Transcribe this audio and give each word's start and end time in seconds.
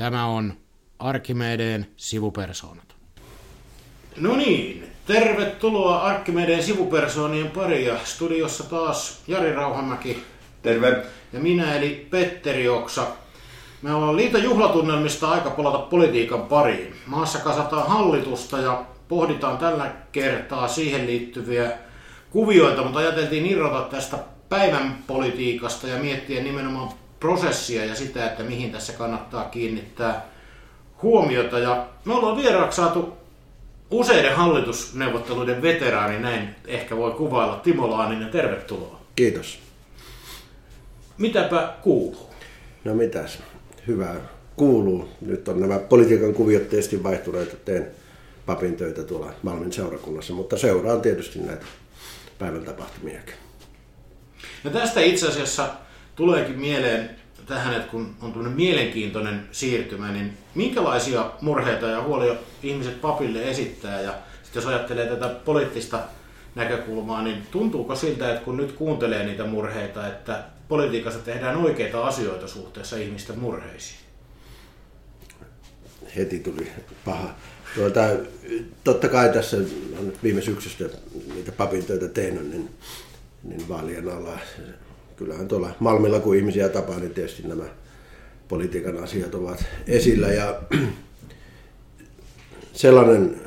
Tämä 0.00 0.26
on 0.26 0.52
Arkimedeen 0.98 1.86
sivupersoonat. 1.96 2.94
No 4.16 4.36
niin, 4.36 4.86
tervetuloa 5.06 6.02
Arkimedeen 6.02 6.62
sivupersoonien 6.62 7.50
pariin 7.50 7.86
ja 7.86 7.98
studiossa 8.04 8.64
taas 8.64 9.22
Jari 9.28 9.52
Rauhamäki. 9.52 10.22
Terve. 10.62 11.02
Ja 11.32 11.40
minä 11.40 11.74
eli 11.74 12.06
Petteri 12.10 12.68
Oksa. 12.68 13.06
Me 13.82 13.94
ollaan 13.94 14.16
liiton 14.16 14.42
juhlatunnelmista 14.42 15.30
aika 15.30 15.50
palata 15.50 15.78
politiikan 15.78 16.42
pariin. 16.42 16.94
Maassa 17.06 17.38
kasataan 17.38 17.88
hallitusta 17.88 18.58
ja 18.58 18.84
pohditaan 19.08 19.58
tällä 19.58 19.92
kertaa 20.12 20.68
siihen 20.68 21.06
liittyviä 21.06 21.72
kuvioita, 22.30 22.82
mutta 22.82 22.98
ajateltiin 22.98 23.46
irrota 23.46 23.88
tästä 23.90 24.18
päivän 24.48 24.98
politiikasta 25.06 25.86
ja 25.86 25.98
miettiä 25.98 26.42
nimenomaan 26.42 26.99
prosessia 27.20 27.84
ja 27.84 27.94
sitä, 27.94 28.26
että 28.26 28.42
mihin 28.42 28.72
tässä 28.72 28.92
kannattaa 28.92 29.44
kiinnittää 29.44 30.26
huomiota. 31.02 31.58
Ja 31.58 31.86
me 32.04 32.14
ollaan 32.14 32.36
vieraaksi 32.36 32.76
saatu 32.76 33.16
useiden 33.90 34.36
hallitusneuvotteluiden 34.36 35.62
veteraani, 35.62 36.18
näin 36.18 36.54
ehkä 36.66 36.96
voi 36.96 37.10
kuvailla, 37.10 37.56
Timo 37.56 37.90
Laaninen, 37.90 38.28
tervetuloa. 38.28 39.00
Kiitos. 39.16 39.58
Mitäpä 41.18 41.72
kuuluu? 41.82 42.30
No 42.84 42.94
mitäs, 42.94 43.38
hyvää 43.86 44.16
kuuluu. 44.56 45.08
Nyt 45.20 45.48
on 45.48 45.60
nämä 45.60 45.78
politiikan 45.78 46.34
kuviot 46.34 46.68
tietysti 46.68 47.02
vaihtuneet, 47.02 47.64
teen 47.64 47.86
papin 48.46 48.76
töitä 48.76 49.02
tuolla 49.02 49.32
Malmin 49.42 49.72
seurakunnassa, 49.72 50.32
mutta 50.32 50.58
seuraan 50.58 51.00
tietysti 51.00 51.38
näitä 51.38 51.66
päivän 52.38 52.64
tapahtumiakin. 52.64 53.34
Ja 54.64 54.70
tästä 54.70 55.00
itse 55.00 55.28
asiassa 55.28 55.68
tuleekin 56.20 56.58
mieleen 56.58 57.10
tähän, 57.46 57.74
että 57.74 57.90
kun 57.90 58.14
on 58.22 58.32
tämmöinen 58.32 58.56
mielenkiintoinen 58.56 59.48
siirtymä, 59.52 60.12
niin 60.12 60.38
minkälaisia 60.54 61.30
murheita 61.40 61.86
ja 61.86 62.02
huolia 62.02 62.34
ihmiset 62.62 63.00
papille 63.00 63.50
esittää? 63.50 64.00
Ja 64.00 64.14
sitten 64.42 64.60
jos 64.60 64.66
ajattelee 64.66 65.06
tätä 65.06 65.28
poliittista 65.28 66.00
näkökulmaa, 66.54 67.22
niin 67.22 67.46
tuntuuko 67.50 67.96
siltä, 67.96 68.30
että 68.30 68.44
kun 68.44 68.56
nyt 68.56 68.72
kuuntelee 68.72 69.26
niitä 69.26 69.44
murheita, 69.44 70.08
että 70.08 70.44
politiikassa 70.68 71.20
tehdään 71.20 71.56
oikeita 71.56 72.06
asioita 72.06 72.48
suhteessa 72.48 72.96
ihmisten 72.96 73.38
murheisiin? 73.38 74.00
Heti 76.16 76.38
tuli 76.38 76.68
paha. 77.04 77.34
Tuota, 77.74 78.00
totta 78.84 79.08
kai 79.08 79.32
tässä 79.32 79.56
on 79.56 80.12
viime 80.22 80.40
syksystä 80.40 80.84
niitä 81.34 81.52
papin 81.52 81.84
töitä 81.84 82.08
tehnyt, 82.08 82.50
niin, 82.50 82.70
niin 83.42 83.68
vaalien 83.68 84.08
alla 84.08 84.38
kyllähän 85.20 85.48
tuolla 85.48 85.70
Malmilla, 85.80 86.20
kun 86.20 86.36
ihmisiä 86.36 86.68
tapaa, 86.68 86.98
niin 86.98 87.14
tietysti 87.14 87.48
nämä 87.48 87.64
politiikan 88.48 89.02
asiat 89.02 89.34
ovat 89.34 89.64
esillä. 89.86 90.28
Ja 90.28 90.62
sellainen 92.72 93.40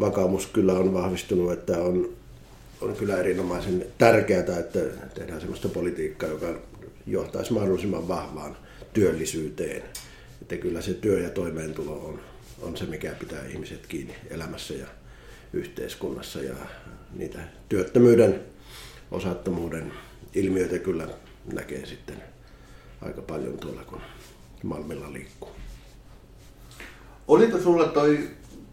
vakaumus 0.00 0.46
kyllä 0.46 0.72
on 0.72 0.94
vahvistunut, 0.94 1.52
että 1.52 1.78
on, 1.78 2.08
on 2.80 2.96
kyllä 2.96 3.16
erinomaisen 3.16 3.86
tärkeää, 3.98 4.58
että 4.58 4.80
tehdään 5.14 5.40
sellaista 5.40 5.68
politiikkaa, 5.68 6.28
joka 6.28 6.46
johtaisi 7.06 7.52
mahdollisimman 7.52 8.08
vahvaan 8.08 8.56
työllisyyteen. 8.92 9.82
Että 10.42 10.56
kyllä 10.56 10.80
se 10.80 10.94
työ 10.94 11.20
ja 11.20 11.30
toimeentulo 11.30 11.92
on, 11.92 12.20
on 12.62 12.76
se, 12.76 12.84
mikä 12.84 13.12
pitää 13.18 13.46
ihmiset 13.46 13.86
kiinni 13.86 14.14
elämässä 14.30 14.74
ja 14.74 14.86
yhteiskunnassa. 15.52 16.42
Ja 16.42 16.54
niitä 17.14 17.38
työttömyyden, 17.68 18.40
osattomuuden 19.10 19.92
ilmiöitä 20.36 20.78
kyllä 20.78 21.08
näkee 21.52 21.86
sitten 21.86 22.22
aika 23.02 23.22
paljon 23.22 23.58
tuolla, 23.58 23.84
kun 23.84 24.00
Malmilla 24.62 25.12
liikkuu. 25.12 25.50
Oliko 27.28 27.58
sulla 27.58 27.84
toi, 27.84 28.30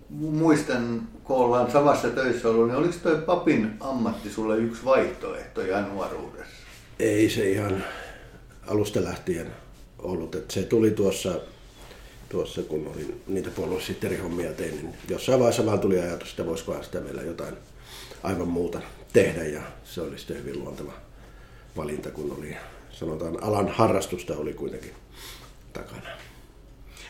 muistan 0.10 1.08
kun 1.24 1.38
ollaan 1.38 1.72
samassa 1.72 2.10
töissä 2.10 2.50
ollut, 2.50 2.68
niin 2.68 2.78
oliko 2.78 2.94
toi 3.04 3.18
papin 3.18 3.74
ammatti 3.80 4.30
sulle 4.30 4.58
yksi 4.58 4.86
vaihtoehto 4.86 5.62
ihan 5.62 5.90
nuoruudessa? 5.90 6.54
Ei 7.00 7.30
se 7.30 7.50
ihan 7.50 7.84
alusta 8.68 9.04
lähtien 9.04 9.48
ollut. 10.00 10.36
Että 10.36 10.54
se 10.54 10.64
tuli 10.64 10.92
tuossa, 10.92 11.40
tuossa 12.30 12.62
kun 12.62 12.92
olin 12.96 13.22
niitä 13.28 13.50
puoluesihteerihommia 13.50 14.54
tein, 14.54 14.76
niin 14.76 14.94
jossain 15.10 15.40
vaiheessa 15.40 15.66
vaan 15.66 15.80
tuli 15.80 16.00
ajatus, 16.00 16.30
että 16.30 16.46
voisikohan 16.46 16.84
sitä 16.84 17.00
meillä 17.00 17.22
jotain 17.22 17.56
aivan 18.24 18.48
muuta 18.48 18.82
tehdä 19.14 19.44
ja 19.44 19.62
se 19.84 20.02
oli 20.02 20.18
sitten 20.18 20.38
hyvin 20.38 20.60
luonteva 20.60 20.94
valinta, 21.78 22.12
kun 22.12 22.36
oli, 22.38 22.58
sanotaan, 22.92 23.44
alan 23.44 23.68
harrastusta 23.68 24.34
oli 24.38 24.54
kuitenkin 24.54 24.92
takana. 25.74 26.10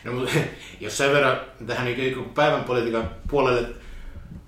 No, 0.04 0.12
mutta 0.12 0.32
jos 0.80 0.96
sen 0.96 1.12
verran 1.12 1.40
tähän 1.66 1.84
niin 1.84 2.24
päivän 2.34 2.64
politiikan 2.64 3.10
puolelle 3.30 3.68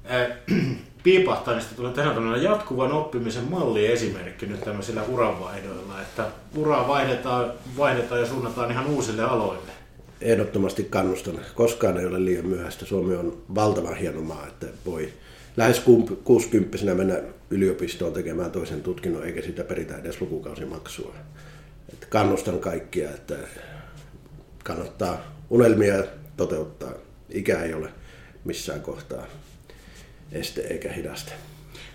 ää, 0.05 0.27
piipahtaa, 1.03 1.55
niin 1.55 1.67
tulee 1.77 1.93
tähän 1.93 2.43
jatkuvan 2.43 2.93
oppimisen 2.93 3.45
malli 3.45 3.87
esimerkki 3.87 4.47
nyt 4.47 4.61
tämmöisillä 4.61 5.03
uranvaihdoilla, 5.03 6.03
että 6.03 6.27
uraa 6.57 6.89
vaihdetaan, 6.89 7.53
vaihdetaan 7.77 8.21
ja 8.21 8.27
suunnataan 8.27 8.71
ihan 8.71 8.87
uusille 8.87 9.23
aloille. 9.23 9.73
Ehdottomasti 10.21 10.85
kannustan. 10.85 11.41
Koskaan 11.55 11.99
ei 11.99 12.07
ole 12.07 12.25
liian 12.25 12.47
myöhäistä. 12.47 12.87
Suomi 12.87 13.15
on 13.15 13.43
valtavan 13.55 13.97
hieno 13.97 14.21
maa, 14.21 14.47
että 14.47 14.67
voi 14.87 15.13
lähes 15.57 15.83
60 16.25 16.95
mennä 16.95 17.23
yliopistoon 17.51 18.13
tekemään 18.13 18.51
toisen 18.51 18.83
tutkinnon, 18.83 19.27
eikä 19.27 19.43
sitä 19.43 19.65
peritä 19.65 19.97
edes 19.97 20.21
lukukausimaksua. 20.21 21.15
Että 21.93 22.07
kannustan 22.07 22.59
kaikkia, 22.59 23.11
että 23.11 23.37
kannattaa 24.65 25.19
unelmia 25.51 26.05
toteuttaa. 26.37 26.93
Ikä 27.31 27.63
ei 27.63 27.75
ole 27.75 27.89
missään 28.45 28.81
kohtaa 28.81 29.27
este 30.33 30.61
eikä 30.61 30.93
hidaste. 30.93 31.33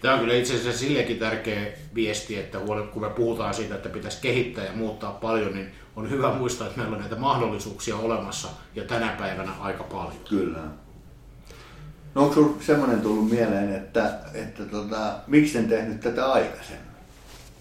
Tämä 0.02 0.14
on 0.14 0.20
kyllä 0.20 0.34
itse 0.34 0.56
asiassa 0.56 0.80
sillekin 0.80 1.20
tärkeä 1.20 1.68
viesti, 1.96 2.36
että 2.36 2.58
kun 2.94 3.02
me 3.02 3.10
puhutaan 3.10 3.54
siitä, 3.54 3.76
että 3.76 3.90
pitäisi 3.90 4.22
kehittää 4.22 4.66
ja 4.66 4.72
muuttaa 4.72 5.12
paljon, 5.12 5.54
niin 5.54 5.72
on 5.96 6.10
hyvä 6.10 6.34
muistaa, 6.34 6.68
että 6.68 6.80
meillä 6.80 6.96
on 6.96 7.02
näitä 7.02 7.16
mahdollisuuksia 7.16 7.96
olemassa 7.96 8.48
ja 8.76 8.84
tänä 8.84 9.16
päivänä 9.20 9.52
aika 9.60 9.84
paljon. 9.84 10.24
Kyllä. 10.30 10.60
No 12.16 12.24
onko 12.24 12.34
sinulla 12.36 12.58
semmoinen 12.62 13.02
tullut 13.02 13.30
mieleen, 13.30 13.76
että, 13.76 14.20
että 14.34 14.66
tota, 14.66 15.16
miksi 15.28 15.58
en 15.58 15.70
tehnyt 15.70 16.00
tätä 16.00 16.32
aikaisemmin? 16.32 16.92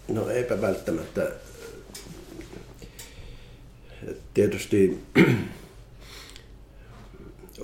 No 0.07 0.29
eipä 0.29 0.61
välttämättä. 0.61 1.31
Tietysti 4.33 4.99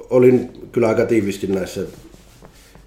olin 0.10 0.70
kyllä 0.72 0.88
aika 0.88 1.06
tiivisti 1.06 1.48
näissä 1.48 1.82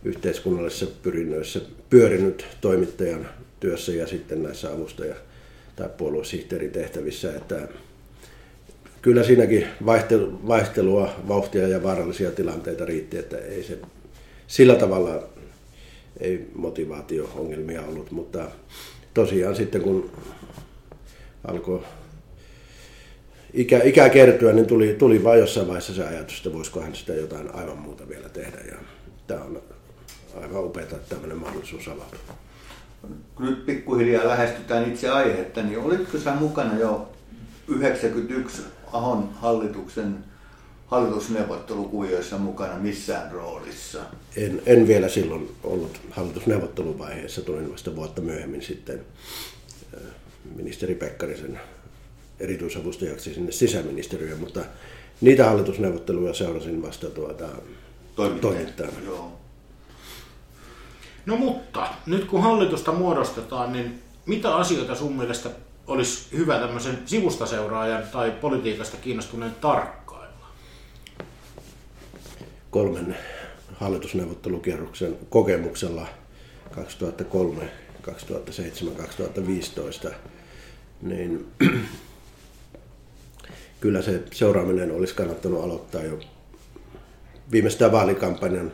yhteiskunnallisissa 0.05 0.87
pyrinnöissä 1.03 1.61
pyörinyt 1.91 2.47
toimittajan 2.61 3.29
työssä 3.61 3.93
ja 3.93 4.07
sitten 4.07 4.43
näissä 4.43 4.73
avustaja- 4.73 5.15
tai 5.77 5.89
puoluesihteeritehtävissä, 5.97 7.37
että 7.37 7.69
kyllä 9.03 9.25
siinäkin 9.25 9.67
vaihtelua, 10.47 11.11
vauhtia 11.29 11.69
ja 11.69 11.83
vaarallisia 11.83 12.31
tilanteita 12.31 12.85
riitti, 12.85 13.19
että 13.19 13.39
ei 13.39 13.63
se 13.63 13.79
sillä 14.47 14.75
tavalla 14.75 15.23
ei 16.21 16.51
motivaatio-ongelmia 16.55 17.83
ollut, 17.83 18.11
mutta 18.11 18.51
tosiaan 19.15 19.57
sitten 19.57 19.81
kun 19.81 20.11
alkoi 21.45 21.83
ikä, 23.53 23.81
ikä 23.85 24.09
kertyä, 24.09 24.53
niin 24.53 24.67
tuli, 24.67 24.97
tuli 24.99 25.25
vain 25.25 25.41
jossain 25.41 25.67
vaiheessa 25.67 25.95
se 25.95 26.07
ajatus, 26.07 26.37
että 26.37 26.53
voisikohan 26.53 26.95
sitä 26.95 27.13
jotain 27.13 27.55
aivan 27.55 27.79
muuta 27.79 28.09
vielä 28.09 28.29
tehdä. 28.29 28.59
Ja 28.71 28.77
tämä 29.27 29.45
on 29.45 29.63
aivan 30.43 30.65
upeaa, 30.65 30.85
että 30.85 30.97
tämmöinen 31.09 31.39
mahdollisuus 31.39 31.89
avautuu. 31.89 32.19
Kun 33.35 33.47
nyt 33.47 33.67
pikkuhiljaa 33.67 34.29
lähestytään 34.29 34.93
itse 34.93 35.09
aihetta, 35.09 35.63
niin 35.63 35.79
olitko 35.79 36.19
sä 36.19 36.35
mukana 36.35 36.79
jo 36.79 37.09
91 37.69 38.63
Ahon 38.93 39.31
hallituksen 39.35 40.25
hallitusneuvottelukuvioissa 40.87 42.39
mukana 42.39 42.79
missään 42.79 43.33
roolissa? 43.33 43.99
En, 44.37 44.63
en 44.67 44.87
vielä 44.87 45.09
silloin 45.09 45.57
ollut 45.65 46.01
hallitusneuvotteluvaiheessa, 46.11 47.43
tulin 47.43 47.73
vasta 47.73 47.97
vuotta 47.97 48.21
myöhemmin 48.21 48.63
sitten 48.63 49.01
äh, 49.95 50.01
ministeri 50.57 50.95
Pekkarisen 50.95 51.61
erityisavustajaksi 52.41 53.35
sinne 53.35 53.53
sisäministeriöön, 53.53 54.41
mutta 54.41 54.61
niitä 55.21 55.45
hallitusneuvotteluja 55.45 56.35
seurasin 56.35 56.83
vasta 56.83 57.11
tuota, 57.11 57.49
toimittajana. 58.41 58.97
No 61.27 61.37
mutta, 61.37 61.89
nyt 62.07 62.25
kun 62.25 62.43
hallitusta 62.43 62.93
muodostetaan, 62.93 63.73
niin 63.73 64.03
mitä 64.27 64.57
asioita 64.57 64.95
sun 64.95 65.17
mielestä 65.17 65.51
olisi 65.91 66.27
hyvä 66.33 66.59
tämmöisen 66.59 66.99
sivustaseuraajan 67.07 68.03
tai 68.13 68.31
politiikasta 68.31 68.97
kiinnostuneen 68.97 69.55
tarkkailla? 69.61 70.47
Kolmen 72.71 73.17
hallitusneuvottelukierroksen 73.75 75.19
kokemuksella 75.31 76.07
2003, 76.71 77.71
2007, 78.03 78.95
2015, 78.95 80.11
niin 81.03 81.47
kyllä 83.81 84.03
se 84.03 84.23
seuraaminen 84.33 84.93
olisi 84.93 85.15
kannattanut 85.15 85.65
aloittaa 85.65 86.03
jo 86.03 86.19
viimeistään 87.53 87.93
vaalikampanjan 87.93 88.73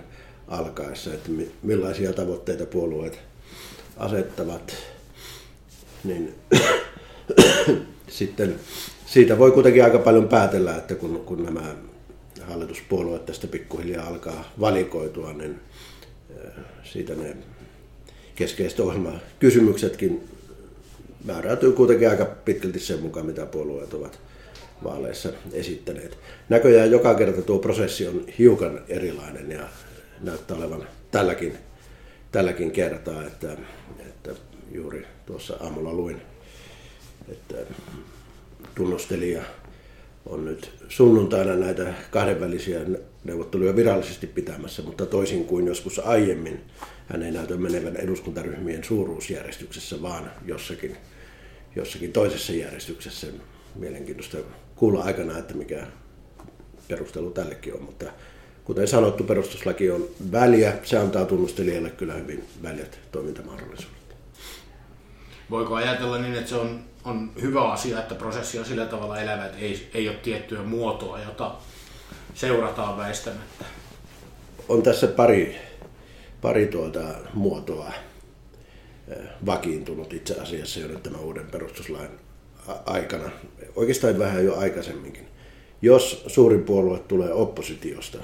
alkaessa, 0.48 1.14
että 1.14 1.30
millaisia 1.62 2.12
tavoitteita 2.12 2.66
puolueet 2.66 3.18
asettavat, 3.96 4.76
niin 6.04 6.34
sitten 8.08 8.54
siitä 9.06 9.38
voi 9.38 9.52
kuitenkin 9.52 9.84
aika 9.84 9.98
paljon 9.98 10.28
päätellä, 10.28 10.76
että 10.76 10.94
kun, 10.94 11.22
kun 11.26 11.44
nämä 11.44 11.74
hallituspuolueet 12.42 13.26
tästä 13.26 13.46
pikkuhiljaa 13.46 14.06
alkaa 14.06 14.52
valikoitua, 14.60 15.32
niin 15.32 15.60
siitä 16.84 17.14
ne 17.14 17.36
keskeiset 18.34 18.80
ohjelmakysymyksetkin 18.80 20.28
määräytyy 21.24 21.72
kuitenkin 21.72 22.10
aika 22.10 22.24
pitkälti 22.24 22.80
sen 22.80 23.02
mukaan, 23.02 23.26
mitä 23.26 23.46
puolueet 23.46 23.94
ovat 23.94 24.20
vaaleissa 24.84 25.32
esittäneet. 25.52 26.18
Näköjään 26.48 26.90
joka 26.90 27.14
kerta 27.14 27.42
tuo 27.42 27.58
prosessi 27.58 28.08
on 28.08 28.24
hiukan 28.38 28.80
erilainen 28.88 29.50
ja 29.50 29.68
näyttää 30.20 30.56
olevan 30.56 30.88
tälläkin, 31.10 31.58
tälläkin 32.32 32.70
kertaa, 32.70 33.26
että, 33.26 33.56
että 34.00 34.30
juuri 34.72 35.06
tuossa 35.26 35.56
aamulla 35.60 35.92
luin, 35.92 36.22
että 37.28 37.54
tunnustelija 38.74 39.42
on 40.26 40.44
nyt 40.44 40.70
sunnuntaina 40.88 41.54
näitä 41.56 41.94
kahdenvälisiä 42.10 42.80
neuvotteluja 43.24 43.76
virallisesti 43.76 44.26
pitämässä, 44.26 44.82
mutta 44.82 45.06
toisin 45.06 45.44
kuin 45.44 45.66
joskus 45.66 45.98
aiemmin, 45.98 46.60
hän 47.06 47.22
ei 47.22 47.30
näytä 47.30 47.56
menevän 47.56 47.96
eduskuntaryhmien 47.96 48.84
suuruusjärjestyksessä, 48.84 50.02
vaan 50.02 50.30
jossakin, 50.44 50.96
jossakin 51.76 52.12
toisessa 52.12 52.52
järjestyksessä. 52.52 53.26
Mielenkiintoista 53.74 54.36
kuulla 54.76 55.02
aikana, 55.02 55.38
että 55.38 55.54
mikä 55.54 55.86
perustelu 56.88 57.30
tällekin 57.30 57.74
on, 57.74 57.82
mutta 57.82 58.06
kuten 58.64 58.88
sanottu, 58.88 59.24
perustuslaki 59.24 59.90
on 59.90 60.08
väliä. 60.32 60.72
Se 60.82 60.98
antaa 60.98 61.24
tunnustelijalle 61.24 61.90
kyllä 61.90 62.14
hyvin 62.14 62.44
väljät 62.62 62.98
toimintamahdollisuudet. 63.12 63.96
Voiko 65.50 65.74
ajatella 65.74 66.18
niin, 66.18 66.34
että 66.34 66.48
se 66.48 66.56
on, 66.56 66.80
on 67.06 67.30
hyvä 67.40 67.72
asia, 67.72 67.98
että 67.98 68.14
prosessi 68.14 68.58
on 68.58 68.64
sillä 68.64 68.86
tavalla 68.86 69.20
elävä, 69.20 69.46
että 69.46 69.58
ei, 69.58 69.90
ei 69.94 70.08
ole 70.08 70.16
tiettyä 70.16 70.62
muotoa, 70.62 71.20
jota 71.20 71.54
seurataan 72.34 72.96
väistämättä? 72.96 73.64
On 74.68 74.82
tässä 74.82 75.06
pari, 75.06 75.56
pari 76.40 76.66
tuota 76.66 77.00
muotoa 77.34 77.92
eh, 79.08 79.16
vakiintunut 79.46 80.12
itse 80.12 80.34
asiassa 80.40 80.80
jo 80.80 80.88
nyt 80.88 81.02
tämän 81.02 81.20
uuden 81.20 81.46
perustuslain 81.46 82.10
aikana, 82.86 83.30
oikeastaan 83.76 84.18
vähän 84.18 84.44
jo 84.44 84.56
aikaisemminkin. 84.56 85.28
Jos 85.82 86.24
suurin 86.26 86.64
puolue 86.64 86.98
tulee 86.98 87.32
oppositiosta, 87.32 88.18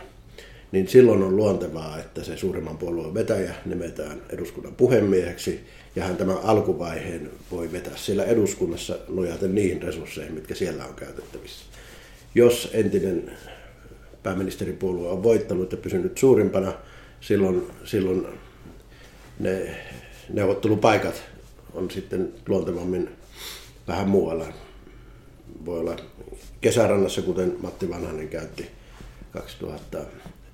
niin 0.72 0.88
silloin 0.88 1.22
on 1.22 1.36
luontevaa, 1.36 1.98
että 1.98 2.24
se 2.24 2.36
suurimman 2.36 2.78
puolueen 2.78 3.14
vetäjä 3.14 3.54
nimetään 3.66 4.22
eduskunnan 4.30 4.74
puhemieheksi, 4.74 5.66
ja 5.96 6.04
hän 6.04 6.16
tämän 6.16 6.38
alkuvaiheen 6.42 7.30
voi 7.50 7.72
vetää 7.72 7.96
siellä 7.96 8.24
eduskunnassa 8.24 8.98
nojaten 9.08 9.54
niihin 9.54 9.82
resursseihin, 9.82 10.34
mitkä 10.34 10.54
siellä 10.54 10.84
on 10.86 10.94
käytettävissä. 10.94 11.64
Jos 12.34 12.70
entinen 12.72 13.32
pääministeripuolue 14.22 15.08
on 15.08 15.22
voittanut 15.22 15.72
ja 15.72 15.78
pysynyt 15.78 16.18
suurimpana, 16.18 16.72
silloin, 17.20 17.66
silloin 17.84 18.26
ne 19.38 19.76
neuvottelupaikat 20.28 21.22
on 21.74 21.90
sitten 21.90 22.32
luontevammin 22.48 23.08
vähän 23.88 24.08
muualla. 24.08 24.46
Voi 25.64 25.80
olla 25.80 25.96
kesärannassa, 26.60 27.22
kuten 27.22 27.56
Matti 27.62 27.90
Vanhanen 27.90 28.28
käytti 28.28 28.70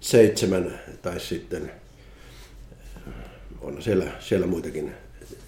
2007, 0.00 0.80
tai 1.02 1.20
sitten 1.20 1.72
on 3.60 3.82
siellä, 3.82 4.04
siellä 4.20 4.46
muitakin 4.46 4.94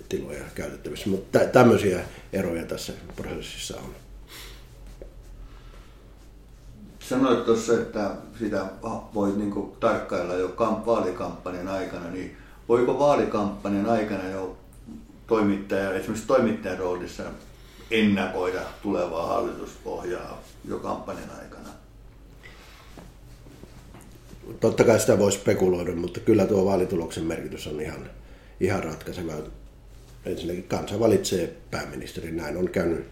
tiloja 0.08 0.44
käytettävissä. 0.54 1.08
Mutta 1.08 1.38
tämmöisiä 1.38 2.00
eroja 2.32 2.64
tässä 2.64 2.92
prosessissa 3.16 3.76
on. 3.76 3.94
Sanoit 6.98 7.44
tuossa, 7.44 7.72
että 7.72 8.10
sitä 8.38 8.66
voi 9.14 9.32
niinku 9.36 9.76
tarkkailla 9.80 10.34
jo 10.34 10.54
vaalikampanjan 10.86 11.68
aikana, 11.68 12.10
niin 12.10 12.36
voiko 12.68 12.98
vaalikampanjan 12.98 13.86
aikana 13.86 14.28
jo 14.28 14.56
toimittaja, 15.26 15.94
esimerkiksi 15.94 16.26
toimittajan 16.26 16.78
roolissa 16.78 17.22
ennakoida 17.90 18.60
tulevaa 18.82 19.26
hallituspohjaa 19.26 20.42
jo 20.64 20.78
kampanjan 20.78 21.30
aikana? 21.30 21.79
Totta 24.60 24.84
kai 24.84 25.00
sitä 25.00 25.18
voi 25.18 25.32
spekuloida, 25.32 25.92
mutta 25.92 26.20
kyllä 26.20 26.46
tuo 26.46 26.64
vaalituloksen 26.64 27.24
merkitys 27.24 27.66
on 27.66 27.80
ihan, 27.80 28.10
ihan 28.60 28.84
ratkaiseva. 28.84 29.32
Ensinnäkin 30.26 30.64
kansa 30.64 31.00
valitsee 31.00 31.56
pääministerin, 31.70 32.36
näin 32.36 32.56
on 32.56 32.70
käynyt 32.70 33.04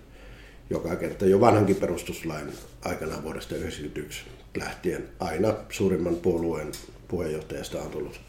joka 0.71 0.97
kerta 0.97 1.27
jo 1.27 1.41
vanhankin 1.41 1.77
perustuslain 1.77 2.53
aikana 2.83 3.23
vuodesta 3.23 3.49
1991 3.49 4.25
lähtien 4.57 5.09
aina 5.21 5.55
suurimman 5.71 6.17
puolueen 6.17 6.73
puheenjohtajasta 7.09 7.83
on 7.83 7.91
tullut 7.91 8.21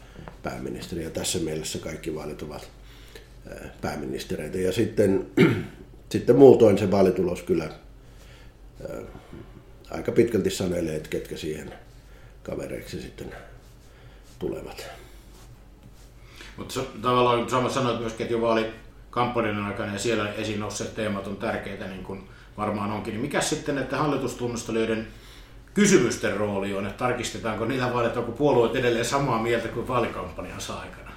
pääministeri 0.42 1.04
ja 1.04 1.10
tässä 1.10 1.38
mielessä 1.38 1.78
kaikki 1.78 2.14
vaalit 2.14 2.42
ovat 2.42 2.68
pääministereitä. 3.80 4.58
Ja 4.58 4.72
sitten, 4.72 5.26
sitten 6.12 6.36
muutoin 6.36 6.78
se 6.78 6.90
vaalitulos 6.90 7.42
kyllä 7.42 7.70
aika 9.90 10.12
pitkälti 10.12 10.50
sanelee, 10.50 10.96
että 10.96 11.08
ketkä 11.08 11.36
siihen 11.36 11.72
kavereiksi 12.42 13.02
sitten 13.02 13.34
tulevat. 14.38 14.86
Mutta 16.56 16.80
tavallaan 17.02 17.50
sama 17.50 17.68
sanoit 17.68 18.00
myöskin, 18.00 18.24
että 18.24 18.34
jo 18.34 18.40
vaalikampanjan 18.40 19.64
aikana 19.64 19.92
ja 19.92 19.98
siellä 19.98 20.32
esiin 20.32 20.60
nousseet 20.60 20.94
teemat 20.94 21.26
on 21.26 21.36
tärkeitä, 21.36 21.86
niin 21.86 22.04
kuin 22.04 22.28
varmaan 22.56 22.90
onkin. 22.90 23.12
Niin 23.12 23.20
mikä 23.20 23.40
sitten 23.40 23.78
että 23.78 23.96
hallitustunnustelijoiden 23.96 25.08
kysymysten 25.74 26.36
rooli 26.36 26.74
on, 26.74 26.86
että 26.86 26.98
tarkistetaanko 26.98 27.64
niitä 27.64 27.92
vaan, 27.92 28.06
että 28.06 28.20
onko 28.20 28.32
puolueet 28.32 28.76
edelleen 28.76 29.04
samaa 29.04 29.42
mieltä 29.42 29.68
kuin 29.68 29.88
vaalikampanjansa 29.88 30.74
aikana? 30.74 31.10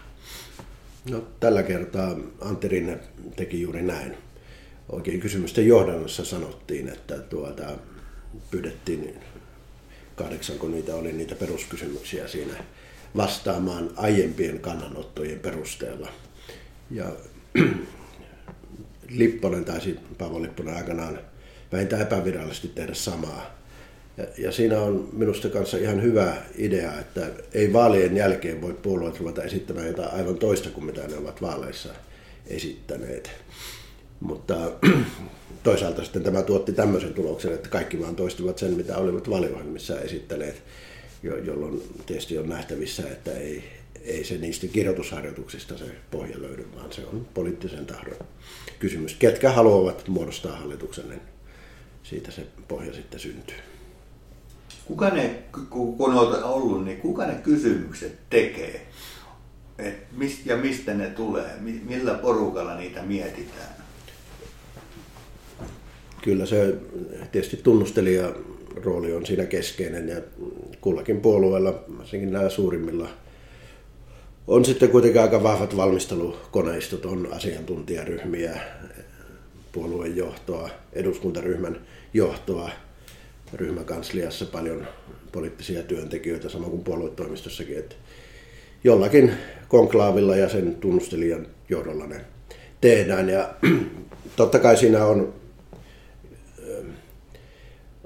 No, 1.10 1.24
tällä 1.40 1.64
kertaa 1.64 2.16
Antti 2.42 2.68
Rinne 2.68 3.00
teki 3.36 3.62
juuri 3.62 3.82
näin. 3.82 4.18
Oikein 4.90 5.20
kysymysten 5.20 5.68
johdannossa 5.68 6.26
sanottiin, 6.26 6.90
että 6.90 7.20
tuota, 7.20 7.64
pyydettiin 8.52 9.20
kahdeksan, 10.16 10.60
kun 10.60 10.72
niitä 10.72 10.96
oli 10.96 11.14
niitä 11.14 11.36
peruskysymyksiä 11.36 12.28
siinä 12.28 12.54
vastaamaan 13.18 13.92
aiempien 13.96 14.60
kannanottojen 14.60 15.40
perusteella. 15.40 16.10
Ja 16.92 17.12
Lipponen 19.10 19.66
taisi, 19.66 20.00
Paavo 20.18 20.42
Lipponen 20.42 20.76
aikanaan 20.76 21.20
vähintään 21.72 22.02
epävirallisesti 22.02 22.68
tehdä 22.68 22.94
samaa. 22.94 23.58
Ja, 24.18 24.26
ja 24.38 24.52
siinä 24.52 24.82
on 24.82 25.10
minusta 25.14 25.50
kanssa 25.50 25.78
ihan 25.78 26.02
hyvä 26.02 26.36
idea, 26.58 27.00
että 27.00 27.30
ei 27.54 27.74
vaalien 27.74 28.18
jälkeen 28.18 28.62
voi 28.62 28.74
puolueet 28.74 29.20
ruveta 29.20 29.44
esittämään 29.44 29.88
jotain 29.88 30.14
aivan 30.14 30.38
toista 30.38 30.70
kuin 30.70 30.86
mitä 30.86 31.08
ne 31.08 31.18
ovat 31.18 31.42
vaaleissa 31.42 31.90
esittäneet. 32.48 33.32
Mutta 34.24 34.72
toisaalta 35.64 36.04
sitten 36.04 36.24
tämä 36.24 36.42
tuotti 36.42 36.74
tämmöisen 36.74 37.14
tuloksen, 37.14 37.54
että 37.54 37.70
kaikki 37.70 38.02
vaan 38.02 38.16
toistuvat 38.16 38.58
sen, 38.58 38.74
mitä 38.74 38.98
olivat 38.98 39.30
valiohjelmissa 39.30 40.02
esittäneet, 40.02 40.64
jolloin 41.24 41.82
tietysti 42.06 42.38
on 42.38 42.50
nähtävissä, 42.50 43.04
että 43.04 43.32
ei, 43.32 43.64
ei 44.02 44.24
se 44.24 44.38
niistä 44.38 44.68
kirjoitusharjoituksista 44.68 45.78
se 45.78 45.86
pohja 46.12 46.42
löydy, 46.42 46.68
vaan 46.76 46.94
se 46.94 47.06
on 47.06 47.28
poliittisen 47.34 47.86
tahdon 47.86 48.16
kysymys. 48.80 49.14
Ketkä 49.14 49.52
haluavat 49.52 50.08
muodostaa 50.08 50.58
hallituksen, 50.58 51.10
niin 51.10 51.22
siitä 52.04 52.32
se 52.32 52.48
pohja 52.68 52.94
sitten 52.94 53.20
syntyy. 53.20 53.58
Kuka 54.86 55.10
ne, 55.10 55.44
kun 55.70 55.96
olet 56.00 56.44
ollut, 56.44 56.86
niin 56.86 56.98
kuka 56.98 57.26
ne 57.26 57.36
kysymykset 57.36 58.18
tekee? 58.30 58.88
Et 59.78 59.96
mist, 60.12 60.46
ja 60.46 60.58
mistä 60.58 60.94
ne 60.94 61.10
tulee? 61.10 61.58
Millä 61.60 62.14
porukalla 62.14 62.76
niitä 62.76 63.02
mietitään? 63.02 63.83
Kyllä 66.24 66.46
se 66.46 66.76
tietysti 67.32 67.58
tunnustelija 67.58 68.34
rooli 68.84 69.14
on 69.14 69.26
siinä 69.26 69.46
keskeinen 69.46 70.10
ja 70.10 70.22
kullakin 70.82 71.22
puolueella, 71.22 71.84
varsinkin 71.98 72.32
nämä 72.32 72.50
suurimmilla, 72.50 73.10
on 74.48 74.66
sitten 74.66 74.90
kuitenkin 74.90 75.22
aika 75.22 75.44
vahvat 75.44 75.78
valmistelukoneistot, 75.78 77.06
on 77.06 77.28
asiantuntijaryhmiä, 77.32 78.60
puolueen 79.72 80.18
johtoa, 80.18 80.70
eduskuntaryhmän 80.94 81.82
johtoa, 82.14 82.70
ryhmäkansliassa 83.54 84.46
paljon 84.46 84.88
poliittisia 85.32 85.84
työntekijöitä, 85.84 86.50
samoin 86.50 86.72
kuin 86.72 86.84
puoluetoimistossakin, 86.84 87.78
että 87.78 87.96
jollakin 88.84 89.32
konklaavilla 89.68 90.36
ja 90.36 90.50
sen 90.50 90.76
tunnustelijan 90.76 91.48
johdolla 91.70 92.08
ne 92.08 92.22
tehdään. 92.82 93.30
Ja 93.30 93.54
totta 94.36 94.60
kai 94.60 94.78
siinä 94.78 95.06
on, 95.06 95.34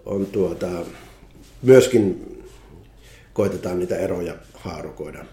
on 0.08 0.26
tuota, 0.26 0.68
myöskin 1.62 2.38
koitetaan 3.34 3.80
niitä 3.80 3.98
eroja 3.98 4.36
haarukoida. 4.54 5.26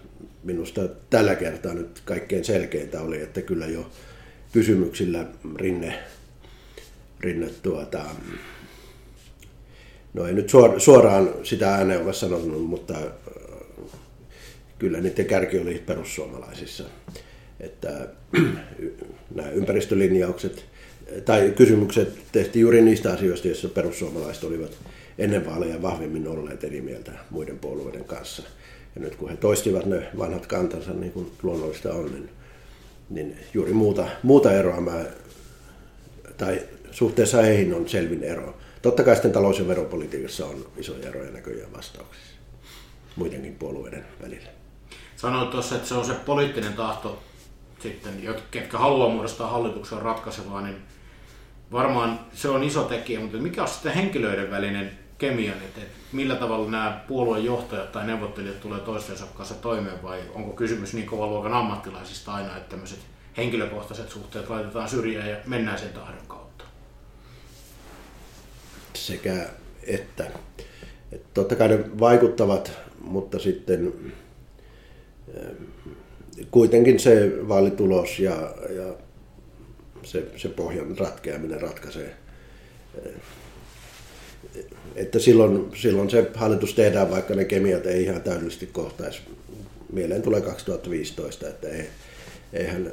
Minusta 0.43 0.81
tällä 1.09 1.35
kertaa 1.35 1.73
nyt 1.73 2.01
kaikkein 2.05 2.45
selkeintä 2.45 3.01
oli, 3.01 3.21
että 3.21 3.41
kyllä 3.41 3.67
jo 3.67 3.89
kysymyksillä 4.51 5.25
Rinne, 5.55 5.99
Rinne 7.19 7.49
tuota, 7.63 8.03
no 10.13 10.27
ei 10.27 10.33
nyt 10.33 10.51
suoraan 10.77 11.29
sitä 11.43 11.75
ääneen 11.75 12.01
ole 12.01 12.13
sanonut, 12.13 12.65
mutta 12.65 12.93
äh, 12.93 13.03
kyllä 14.79 15.01
niiden 15.01 15.25
kärki 15.25 15.59
oli 15.59 15.83
perussuomalaisissa. 15.85 16.83
Että 17.59 18.07
nämä 19.35 19.49
ympäristölinjaukset 19.49 20.65
tai 21.25 21.53
kysymykset 21.55 22.17
tehtiin 22.31 22.61
juuri 22.61 22.81
niistä 22.81 23.13
asioista, 23.13 23.47
joissa 23.47 23.69
perussuomalaiset 23.69 24.43
olivat 24.43 24.71
ennen 25.17 25.45
vaaleja 25.45 25.81
vahvemmin 25.81 26.27
olleet 26.27 26.63
eri 26.63 26.81
mieltä 26.81 27.11
muiden 27.29 27.59
puolueiden 27.59 28.03
kanssa. 28.03 28.43
Ja 28.95 29.01
nyt 29.01 29.15
kun 29.15 29.29
he 29.29 29.35
toistivat 29.35 29.85
ne 29.85 30.07
vanhat 30.17 30.45
kantansa, 30.45 30.93
niin 30.93 31.11
kuin 31.11 31.31
luonnollista 31.43 31.93
on, 31.93 32.11
niin, 32.11 32.29
niin 33.09 33.37
juuri 33.53 33.73
muuta, 33.73 34.07
muuta 34.23 34.51
eroa 34.51 34.81
mä, 34.81 35.05
tai 36.37 36.61
suhteessa 36.91 37.41
heihin 37.41 37.73
on 37.73 37.89
selvin 37.89 38.23
ero. 38.23 38.57
Totta 38.81 39.03
kai 39.03 39.15
sitten 39.15 39.31
talous- 39.31 39.59
ja 39.59 39.67
veropolitiikassa 39.67 40.45
on 40.45 40.65
isoja 40.77 41.09
eroja 41.09 41.31
näköjään 41.31 41.73
vastauksissa 41.73 42.35
muidenkin 43.15 43.55
puolueiden 43.55 44.05
välillä. 44.21 44.49
Sanoit 45.15 45.49
tuossa, 45.49 45.75
että 45.75 45.87
se 45.87 45.95
on 45.95 46.05
se 46.05 46.13
poliittinen 46.13 46.73
tahto 46.73 47.23
sitten, 47.79 48.13
ketkä 48.51 48.77
haluaa 48.77 49.09
muodostaa 49.09 49.49
hallituksen 49.49 50.01
ratkaisevaa, 50.01 50.61
niin 50.61 50.75
varmaan 51.75 52.19
se 52.33 52.49
on 52.49 52.63
iso 52.63 52.83
tekijä, 52.83 53.19
mutta 53.19 53.37
mikä 53.37 53.61
on 53.61 53.67
sitten 53.67 53.93
henkilöiden 53.93 54.51
välinen 54.51 54.91
kemia, 55.17 55.51
että 55.53 55.81
millä 56.11 56.35
tavalla 56.35 56.71
nämä 56.71 57.03
puolueen 57.07 57.45
johtajat 57.45 57.91
tai 57.91 58.05
neuvottelijat 58.07 58.59
tulee 58.59 58.79
toistensa 58.79 59.25
kanssa 59.25 59.55
toimeen 59.55 60.03
vai 60.03 60.19
onko 60.33 60.53
kysymys 60.53 60.93
niin 60.93 61.05
kovan 61.05 61.29
luokan 61.29 61.53
ammattilaisista 61.53 62.33
aina, 62.33 62.57
että 62.57 62.69
tämmöiset 62.69 62.99
henkilökohtaiset 63.37 64.09
suhteet 64.09 64.49
laitetaan 64.49 64.89
syrjään 64.89 65.29
ja 65.29 65.37
mennään 65.45 65.79
sen 65.79 65.89
tahdon 65.89 66.27
kautta? 66.27 66.65
Sekä 68.93 69.49
että. 69.83 70.25
että 71.11 71.27
totta 71.33 71.55
kai 71.55 71.67
ne 71.67 71.79
vaikuttavat, 71.99 72.71
mutta 73.01 73.39
sitten 73.39 73.93
eh, 75.33 75.43
kuitenkin 76.51 76.99
se 76.99 77.31
vaalitulos 77.47 78.19
ja, 78.19 78.35
ja 78.75 79.04
se, 80.05 80.23
se 80.37 80.49
pohjan 80.49 80.97
ratkeaminen 80.97 81.61
ratkaisee. 81.61 82.15
Että 84.95 85.19
silloin, 85.19 85.71
silloin 85.75 86.09
se 86.09 86.31
hallitus 86.33 86.73
tehdään, 86.73 87.11
vaikka 87.11 87.35
ne 87.35 87.45
kemiat 87.45 87.85
ei 87.85 88.03
ihan 88.03 88.21
täydellisesti 88.21 88.67
kohtaisi. 88.67 89.21
Mieleen 89.93 90.21
tulee 90.21 90.41
2015, 90.41 91.47
että 91.47 91.69
ei, 91.69 91.89
eihän 92.53 92.91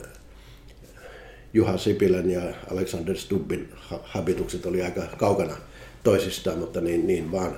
Juha 1.54 1.78
Sipilän 1.78 2.31
ja 2.31 2.42
Alexander 2.71 3.16
Stubbin 3.16 3.69
habitukset 4.02 4.66
oli 4.66 4.83
aika 4.83 5.02
kaukana 5.16 5.57
toisistaan, 6.02 6.59
mutta 6.59 6.81
niin, 6.81 7.07
niin 7.07 7.33
vaan 7.33 7.57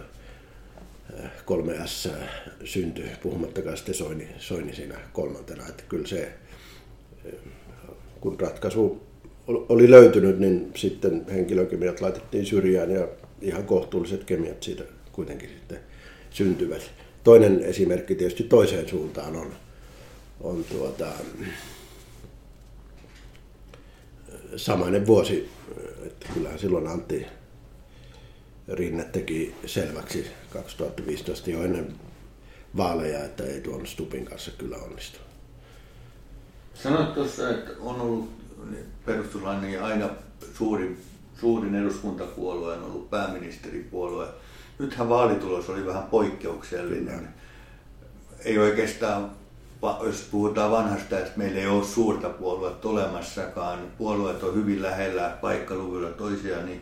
kolme 1.45 1.75
S 1.87 2.09
syntyi, 2.65 3.11
puhumattakaan 3.23 3.77
sitten 3.77 3.95
Soini, 3.95 4.29
Soini 4.39 4.75
siinä 4.75 4.95
kolmantena. 5.13 5.67
Että 5.69 5.83
kyllä 5.89 6.07
se, 6.07 6.33
kun 8.21 8.41
ratkaisu 8.41 9.03
oli 9.47 9.91
löytynyt, 9.91 10.39
niin 10.39 10.73
sitten 10.77 11.27
henkilökemiat 11.33 12.01
laitettiin 12.01 12.47
syrjään 12.47 12.91
ja 12.91 13.09
ihan 13.41 13.65
kohtuulliset 13.65 14.25
kemiat 14.25 14.63
siitä 14.63 14.85
kuitenkin 15.13 15.49
sitten 15.49 15.79
syntyvät. 16.31 16.91
Toinen 17.25 17.61
esimerkki 17.61 18.15
tietysti 18.15 18.43
toiseen 18.43 18.89
suuntaan 18.89 19.37
on, 19.37 19.53
on 20.41 20.65
tuota, 20.65 21.07
samainen 24.57 25.07
vuosi, 25.07 25.49
että 26.07 26.27
kyllähän 26.35 26.59
silloin 26.59 26.87
Antti 26.87 27.27
Rinne 28.69 29.05
teki 29.05 29.55
selväksi 29.67 30.27
2015 30.51 31.51
jo 31.51 31.63
ennen 31.63 31.95
vaaleja, 32.77 33.25
että 33.25 33.45
ei 33.45 33.61
tuon 33.61 33.87
Stupin 33.87 34.25
kanssa 34.25 34.51
kyllä 34.59 34.77
onnistu. 34.77 35.19
Sanoit 36.75 37.15
tuossa, 37.15 37.51
että 37.51 37.73
on 37.81 38.01
ollut 38.01 38.31
perustuslainen 39.07 39.73
ja 39.73 39.85
aina 39.85 40.09
suurin, 40.55 41.03
suurin 41.41 41.75
eduskuntapuolue 41.75 42.73
on 42.73 42.83
ollut 42.83 43.11
pääministeripuolue. 43.11 44.27
Nythän 44.79 45.09
vaalitulos 45.09 45.71
oli 45.71 45.87
vähän 45.87 46.03
poikkeuksellinen. 46.03 47.29
Ei 48.45 48.59
oikeastaan, 48.59 49.31
jos 50.03 50.29
puhutaan 50.31 50.71
vanhasta, 50.71 51.19
että 51.19 51.33
meillä 51.37 51.61
ei 51.61 51.67
ole 51.67 51.85
suurta 51.85 52.29
puoluetta 52.29 52.89
olemassakaan, 52.89 53.79
puolueet 53.99 54.43
on 54.43 54.55
hyvin 54.55 54.83
lähellä 54.83 55.37
paikkaluvuilla 55.41 56.11
toisiaan, 56.11 56.67
niin 56.67 56.81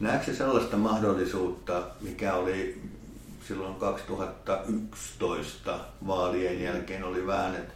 näetkö 0.00 0.34
sellaista 0.34 0.76
mahdollisuutta, 0.76 1.82
mikä 2.00 2.34
oli 2.34 2.82
silloin 3.48 3.74
2011 3.74 5.78
vaalien 6.06 6.62
jälkeen 6.62 7.04
oli 7.04 7.26
vähän, 7.26 7.54
että 7.54 7.74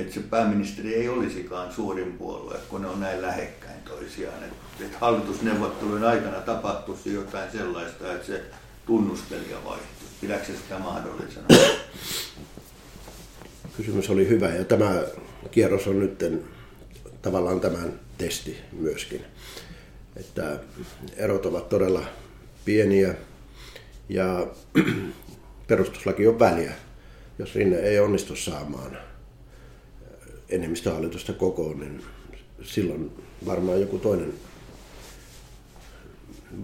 että 0.00 0.14
se 0.14 0.20
pääministeri 0.20 0.94
ei 0.94 1.08
olisikaan 1.08 1.72
suurin 1.72 2.12
puolue, 2.12 2.56
kun 2.68 2.82
ne 2.82 2.88
on 2.88 3.00
näin 3.00 3.22
lähekkäin 3.22 3.80
toisiaan. 3.82 4.44
Että, 4.44 4.84
että 4.84 4.98
hallitusneuvottelujen 4.98 6.04
aikana 6.04 6.36
tapahtuisi 6.36 7.14
jotain 7.14 7.52
sellaista, 7.52 8.12
että 8.12 8.26
se 8.26 8.42
tunnustelija 8.86 9.64
vaihtui. 9.64 10.08
Pidätkö 10.20 10.52
sitä 10.52 10.78
mahdollisena? 10.78 11.46
Kysymys 13.76 14.10
oli 14.10 14.28
hyvä 14.28 14.48
ja 14.48 14.64
tämä 14.64 15.02
kierros 15.50 15.86
on 15.86 16.00
nyt 16.00 16.24
tavallaan 17.22 17.60
tämän 17.60 18.00
testi 18.18 18.56
myöskin. 18.72 19.24
Että 20.16 20.58
erot 21.16 21.46
ovat 21.46 21.68
todella 21.68 22.02
pieniä 22.64 23.14
ja 24.08 24.46
perustuslaki 25.68 26.26
on 26.26 26.38
väliä. 26.38 26.72
Jos 27.38 27.54
Rinne 27.54 27.76
ei 27.76 28.00
onnistu 28.00 28.36
saamaan 28.36 29.09
enemmistöhallitusta 30.50 31.32
kokoon, 31.32 31.80
niin 31.80 32.02
silloin 32.62 33.10
varmaan 33.46 33.80
joku 33.80 33.98
toinen 33.98 34.32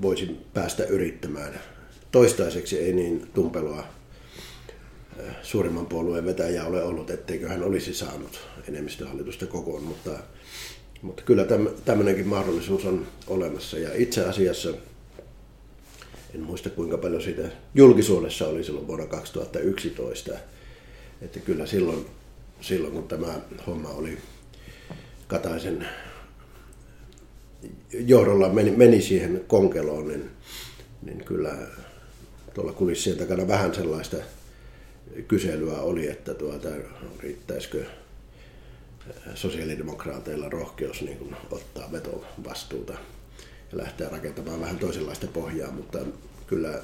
voisi 0.02 0.36
päästä 0.54 0.84
yrittämään. 0.84 1.60
Toistaiseksi 2.12 2.78
ei 2.78 2.92
niin 2.92 3.30
tumpeloa 3.34 3.78
äh, 3.78 5.36
suurimman 5.42 5.86
puolueen 5.86 6.24
vetäjä 6.24 6.64
ole 6.64 6.82
ollut, 6.82 7.10
etteikö 7.10 7.48
hän 7.48 7.62
olisi 7.62 7.94
saanut 7.94 8.40
enemmistöhallitusta 8.68 9.46
kokoon, 9.46 9.82
mutta, 9.82 10.10
mutta 11.02 11.22
kyllä 11.22 11.46
tämmöinenkin 11.84 12.26
mahdollisuus 12.26 12.84
on 12.84 13.06
olemassa. 13.26 13.78
Ja 13.78 13.90
itse 13.94 14.24
asiassa, 14.24 14.68
en 16.34 16.40
muista 16.40 16.70
kuinka 16.70 16.98
paljon 16.98 17.22
siitä 17.22 17.48
julkisuudessa 17.74 18.48
oli 18.48 18.64
silloin 18.64 18.86
vuonna 18.86 19.06
2011, 19.06 20.32
että 21.22 21.40
kyllä 21.40 21.66
silloin 21.66 22.06
silloin, 22.60 22.92
kun 22.92 23.08
tämä 23.08 23.40
homma 23.66 23.88
oli 23.88 24.18
Kataisen 25.26 25.88
johdolla 27.92 28.48
meni, 28.48 28.70
meni 28.70 29.02
siihen 29.02 29.44
konkeloon, 29.46 30.08
niin, 30.08 30.30
niin 31.02 31.24
kyllä 31.24 31.56
tuolla 32.54 32.72
kulissien 32.72 33.16
takana 33.16 33.48
vähän 33.48 33.74
sellaista 33.74 34.16
kyselyä 35.28 35.78
oli, 35.78 36.08
että 36.08 36.34
tuota, 36.34 36.68
riittäisikö 37.20 37.84
sosiaalidemokraateilla 39.34 40.48
rohkeus 40.48 41.02
niin 41.02 41.18
kuin 41.18 41.36
ottaa 41.50 41.92
vetovastuuta 41.92 42.92
ja 43.72 43.78
lähteä 43.78 44.08
rakentamaan 44.08 44.60
vähän 44.60 44.78
toisenlaista 44.78 45.26
pohjaa, 45.26 45.72
mutta 45.72 45.98
kyllä, 46.46 46.82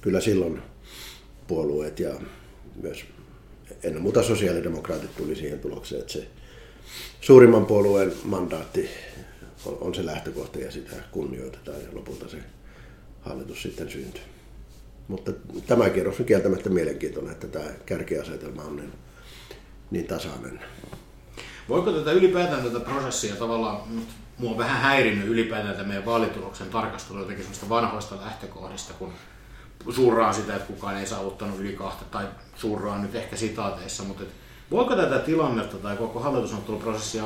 kyllä 0.00 0.20
silloin 0.20 0.62
puolueet 1.46 2.00
ja 2.00 2.14
myös 2.82 3.04
ennen 3.84 4.02
muuta 4.02 4.22
sosiaalidemokraatit 4.22 5.16
tuli 5.16 5.36
siihen 5.36 5.58
tulokseen, 5.58 6.00
että 6.00 6.12
se 6.12 6.26
suurimman 7.20 7.66
puolueen 7.66 8.12
mandaatti 8.24 8.90
on, 9.66 9.78
on 9.80 9.94
se 9.94 10.06
lähtökohta 10.06 10.58
ja 10.58 10.70
sitä 10.70 10.96
kunnioitetaan 11.10 11.80
ja 11.80 11.88
lopulta 11.92 12.28
se 12.28 12.36
hallitus 13.22 13.62
sitten 13.62 13.90
syntyy. 13.90 14.22
Mutta 15.08 15.32
tämä 15.66 15.90
kierros 15.90 16.20
on 16.20 16.26
kieltämättä 16.26 16.70
mielenkiintoinen, 16.70 17.32
että 17.32 17.46
tämä 17.46 17.70
kärkiasetelma 17.86 18.62
on 18.62 18.76
niin, 18.76 18.92
niin 19.90 20.06
tasainen. 20.06 20.60
Voiko 21.68 21.92
tätä 21.92 22.12
ylipäätään 22.12 22.62
tätä 22.62 22.80
prosessia 22.80 23.36
tavallaan, 23.36 23.80
mua 24.38 24.50
on 24.50 24.58
vähän 24.58 24.80
häirinnyt 24.80 25.28
ylipäätään 25.28 25.88
meidän 25.88 26.06
vaalituloksen 26.06 26.70
tarkastelu 26.70 27.18
jotenkin 27.18 27.46
vanhoista 27.68 28.16
lähtökohdista, 28.16 28.94
kun 28.94 29.12
surraa 29.90 30.32
sitä, 30.32 30.56
että 30.56 30.72
kukaan 30.72 30.96
ei 30.96 31.06
saavuttanut 31.06 31.60
yli 31.60 31.72
kahta, 31.72 32.04
tai 32.04 32.26
surraa 32.56 32.98
nyt 32.98 33.14
ehkä 33.14 33.36
sitaateissa, 33.36 34.02
mutta 34.02 34.22
et, 34.22 34.28
voiko 34.70 34.96
tätä 34.96 35.18
tilannetta 35.18 35.76
tai 35.76 35.96
koko 35.96 36.20
hallitusneuvotteluprosessia 36.20 37.24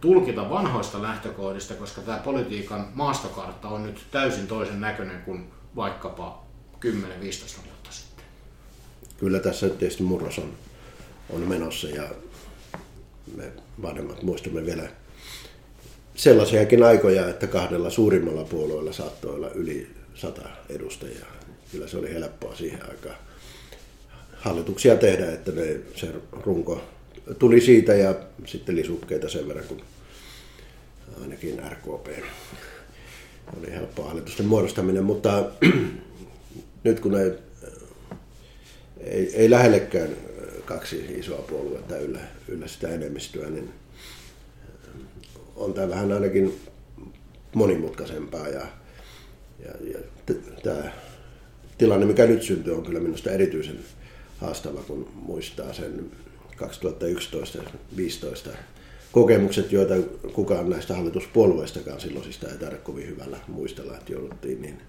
tulkita 0.00 0.50
vanhoista 0.50 1.02
lähtökohdista, 1.02 1.74
koska 1.74 2.00
tämä 2.00 2.18
politiikan 2.18 2.88
maastokartta 2.94 3.68
on 3.68 3.82
nyt 3.82 4.06
täysin 4.10 4.46
toisen 4.46 4.80
näköinen 4.80 5.22
kuin 5.22 5.50
vaikkapa 5.76 6.44
vuotta 7.66 7.92
sitten? 7.92 8.24
Kyllä 9.18 9.40
tässä 9.40 9.68
tietysti 9.68 10.02
murros 10.02 10.38
on, 10.38 10.52
on 11.30 11.40
menossa 11.40 11.88
ja 11.88 12.02
me 13.36 13.52
vanhemmat 13.82 14.22
muistamme 14.22 14.66
vielä 14.66 14.88
sellaisiakin 16.14 16.82
aikoja, 16.82 17.28
että 17.28 17.46
kahdella 17.46 17.90
suurimmalla 17.90 18.44
puolueella 18.44 18.92
saattoi 18.92 19.34
olla 19.34 19.50
yli 19.50 19.90
sata 20.14 20.48
edustajaa. 20.68 21.41
Kyllä 21.72 21.88
se 21.88 21.98
oli 21.98 22.14
helppoa 22.14 22.54
siihen 22.54 22.90
aikaan. 22.90 23.16
Hallituksia 24.32 24.96
tehdä, 24.96 25.32
että 25.32 25.52
ne, 25.52 25.80
se 25.96 26.08
runko 26.32 26.84
tuli 27.38 27.60
siitä 27.60 27.94
ja 27.94 28.14
sitten 28.46 28.76
lisukkeita 28.76 29.28
sen 29.28 29.48
verran, 29.48 29.66
kun 29.66 29.82
ainakin 31.22 31.62
RKP 31.70 32.06
oli 33.58 33.72
helppoa 33.72 34.08
hallitusten 34.08 34.46
muodostaminen, 34.46 35.04
mutta 35.04 35.50
nyt 36.84 37.00
kun 37.00 37.20
ei, 37.20 37.32
ei, 39.00 39.36
ei 39.36 39.50
lähellekään 39.50 40.08
kaksi 40.64 41.06
isoa 41.18 41.42
puoluetta 41.42 41.96
yllä, 41.96 42.20
yllä 42.48 42.68
sitä 42.68 42.88
enemmistöä, 42.88 43.50
niin 43.50 43.72
on 45.56 45.74
tämä 45.74 45.88
vähän 45.88 46.12
ainakin 46.12 46.60
monimutkaisempaa 47.54 48.48
ja, 48.48 48.66
ja, 49.64 49.72
ja 49.92 49.98
tämä 50.62 50.92
tilanne, 51.78 52.06
mikä 52.06 52.26
nyt 52.26 52.42
syntyy, 52.42 52.74
on 52.74 52.82
kyllä 52.82 53.00
minusta 53.00 53.30
erityisen 53.30 53.78
haastava, 54.38 54.82
kun 54.82 55.08
muistaa 55.14 55.72
sen 55.72 56.10
2011-2015 56.56 56.58
kokemukset, 59.12 59.72
joita 59.72 59.94
kukaan 60.32 60.70
näistä 60.70 60.94
hallituspuolueistakaan 60.94 62.00
silloisista 62.00 62.48
ei 62.48 62.58
tarvitse 62.58 62.84
kovin 62.84 63.08
hyvällä 63.08 63.36
muistella, 63.48 63.96
että 63.96 64.12
jouduttiin 64.12 64.62
niin 64.62 64.80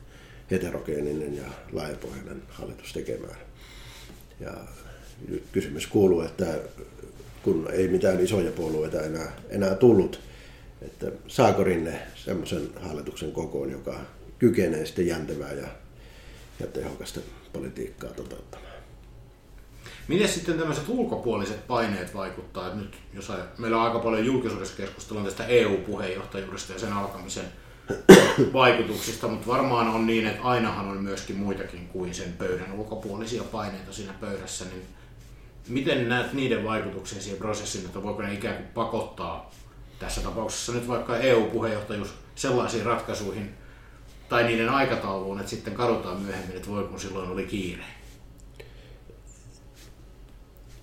heterogeeninen 0.51 1.35
ja 1.35 1.43
laajapohjainen 1.71 2.41
hallitus 2.49 2.93
tekemään. 2.93 3.37
Ja 4.39 4.53
nyt 5.27 5.43
kysymys 5.51 5.87
kuuluu, 5.87 6.21
että 6.21 6.59
kun 7.43 7.67
ei 7.71 7.87
mitään 7.87 8.19
isoja 8.19 8.51
puolueita 8.51 9.01
enää, 9.01 9.31
enää 9.49 9.75
tullut, 9.75 10.19
että 10.81 11.11
saako 11.27 11.63
Rinne 11.63 11.99
semmoisen 12.15 12.69
hallituksen 12.81 13.31
kokoon, 13.31 13.71
joka 13.71 13.99
kykenee 14.39 14.85
sitten 14.85 15.07
jäntevää 15.07 15.53
ja, 15.53 15.67
ja 16.59 16.67
tehokasta 16.67 17.19
politiikkaa 17.53 18.09
toteuttamaan. 18.09 18.73
Miten 20.07 20.27
sitten 20.27 20.57
tämmöiset 20.57 20.83
ulkopuoliset 20.87 21.67
paineet 21.67 22.15
vaikuttaa? 22.15 22.67
Että 22.67 22.79
nyt, 22.79 22.97
jos 23.13 23.31
meillä 23.57 23.77
on 23.77 23.83
aika 23.83 23.99
paljon 23.99 24.25
julkisuudessa 24.25 24.77
keskustelua 24.77 25.23
tästä 25.23 25.45
EU-puheenjohtajuudesta 25.45 26.73
ja 26.73 26.79
sen 26.79 26.93
alkamisen 26.93 27.45
vaikutuksista, 28.53 29.27
mutta 29.27 29.47
varmaan 29.47 29.87
on 29.87 30.07
niin, 30.07 30.27
että 30.27 30.43
ainahan 30.43 30.87
on 30.87 31.03
myöskin 31.03 31.35
muitakin 31.35 31.87
kuin 31.87 32.13
sen 32.13 32.33
pöydän 32.33 32.73
ulkopuolisia 32.73 33.43
paineita 33.43 33.93
siinä 33.93 34.13
pöydässä, 34.13 34.65
niin 34.65 34.81
miten 35.67 36.09
näet 36.09 36.33
niiden 36.33 36.63
vaikutuksia 36.63 37.21
siihen 37.21 37.39
prosessiin, 37.39 37.85
että 37.85 38.03
voiko 38.03 38.21
ne 38.21 38.33
ikään 38.33 38.55
kuin 38.55 38.67
pakottaa 38.67 39.51
tässä 39.99 40.21
tapauksessa 40.21 40.71
nyt 40.71 40.87
vaikka 40.87 41.17
EU-puheenjohtajuus 41.17 42.13
sellaisiin 42.35 42.85
ratkaisuihin 42.85 43.53
tai 44.33 44.43
niiden 44.43 44.69
aikatauluun, 44.69 45.39
että 45.39 45.49
sitten 45.49 45.73
katsotaan 45.73 46.21
myöhemmin, 46.21 46.55
että 46.57 46.69
voi 46.69 46.83
kun 46.83 46.99
silloin 46.99 47.29
oli 47.29 47.45
kiire? 47.45 47.83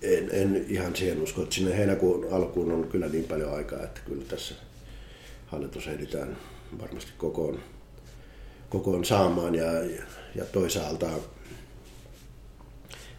en, 0.01 0.29
en 0.31 0.65
ihan 0.67 0.95
siihen 0.95 1.21
usko, 1.21 1.41
että 1.43 1.55
sinne 1.55 1.77
heinäkuun 1.77 2.27
alkuun 2.31 2.71
on 2.71 2.87
kyllä 2.87 3.07
niin 3.07 3.23
paljon 3.23 3.53
aikaa, 3.53 3.83
että 3.83 4.01
kyllä 4.05 4.23
tässä 4.25 4.55
hallitus 5.47 5.87
ehditään 5.87 6.37
varmasti 6.81 7.11
kokoon, 7.17 7.59
kokoon 8.69 9.05
saamaan 9.05 9.55
ja, 9.55 9.71
ja 10.35 10.45
toisaalta 10.51 11.09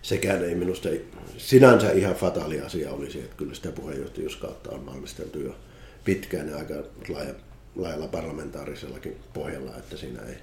sekään 0.03 0.45
ei 0.45 0.55
minusta 0.55 0.89
sinänsä 1.37 1.93
ihan 1.93 2.15
fataali 2.15 2.61
asia 2.61 2.93
olisi, 2.93 3.19
että 3.19 3.37
kyllä 3.37 3.55
sitä 3.55 3.73
puheenjohtajuuskautta 3.73 4.71
on 4.71 4.87
valmisteltu 4.87 5.39
jo 5.39 5.55
pitkään 6.05 6.49
ja 6.49 6.57
aika 6.57 6.75
laaja, 7.09 7.35
laajalla 7.77 8.09
parlamentaarisellakin 8.09 9.17
pohjalla, 9.35 9.77
että 9.77 9.97
siinä 9.97 10.23
ei 10.23 10.35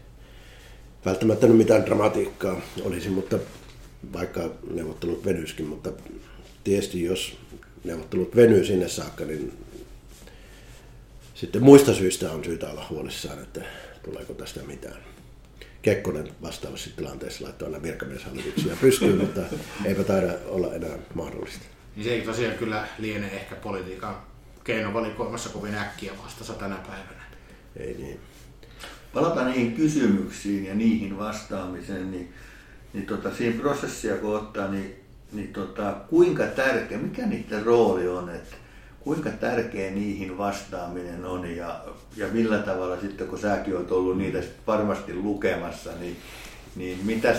välttämättä 1.06 1.48
mitään 1.48 1.86
dramatiikkaa 1.86 2.62
olisi, 2.82 3.10
mutta 3.10 3.40
vaikka 4.14 4.52
neuvottelut 4.72 5.26
venyiskin, 5.26 5.66
mutta 5.66 5.92
tietysti 6.64 7.04
jos 7.04 7.38
neuvottelut 7.84 8.36
venyy 8.36 8.66
sinne 8.66 8.88
saakka, 8.88 9.26
niin 9.26 9.54
sitten 11.36 11.64
muista 11.64 11.94
syistä 11.94 12.32
on 12.32 12.44
syytä 12.44 12.70
olla 12.70 12.86
huolissaan, 12.90 13.40
että 13.44 13.62
tuleeko 14.04 14.34
tästä 14.34 14.64
mitään. 14.64 14.98
Kekkonen 15.82 16.30
vastaavassa 16.42 16.90
tilanteessa 16.96 17.44
laittoi 17.44 17.68
aina 17.68 17.84
virkamieshallituksia 17.84 18.76
pystyyn, 18.82 19.18
mutta 19.18 19.42
eipä 19.86 20.04
taida 20.04 20.34
olla 20.46 20.74
enää 20.74 20.98
mahdollista. 21.14 21.66
Niin 21.96 22.04
se 22.04 22.14
ei 22.14 22.22
tosiaan 22.22 22.58
kyllä 22.58 22.88
liene 22.98 23.28
ehkä 23.28 23.56
politiikan 23.56 24.29
keinovalikoimassa 24.70 25.50
kovin 25.50 25.76
äkkiä 25.76 26.12
vastassa 26.24 26.54
tänä 26.54 26.76
päivänä. 26.76 27.24
Ei 27.76 27.94
niin. 27.94 28.20
Palataan 29.14 29.52
niihin 29.52 29.74
kysymyksiin 29.74 30.66
ja 30.66 30.76
niihin 30.76 31.18
vastaamiseen, 31.18 32.12
niin, 32.12 32.34
niin 32.94 33.06
tota, 33.06 33.36
siinä 33.36 33.62
prosessia 33.62 34.18
kun 34.18 34.36
ottaa, 34.36 34.68
niin 34.68 35.00
niin 35.32 35.54
tota, 35.54 35.96
kuinka 36.10 36.44
tärkeä, 36.44 36.98
mikä 36.98 37.26
niiden 37.26 37.66
rooli 37.66 38.08
on, 38.08 38.30
että 38.30 38.56
kuinka 39.00 39.30
tärkeä 39.30 39.92
niihin 39.92 40.38
vastaaminen 40.38 41.26
on 41.26 41.56
ja, 41.56 41.84
ja 42.16 42.28
millä 42.28 42.58
tavalla 42.58 43.02
sitten, 43.02 43.28
kun 43.28 43.40
säkin 43.40 43.78
olet 43.78 43.92
ollut 43.92 44.18
niitä 44.18 44.40
varmasti 44.68 45.14
lukemassa, 45.14 45.90
niin, 46.00 46.18
niin 46.76 47.00
mitäs, 47.06 47.38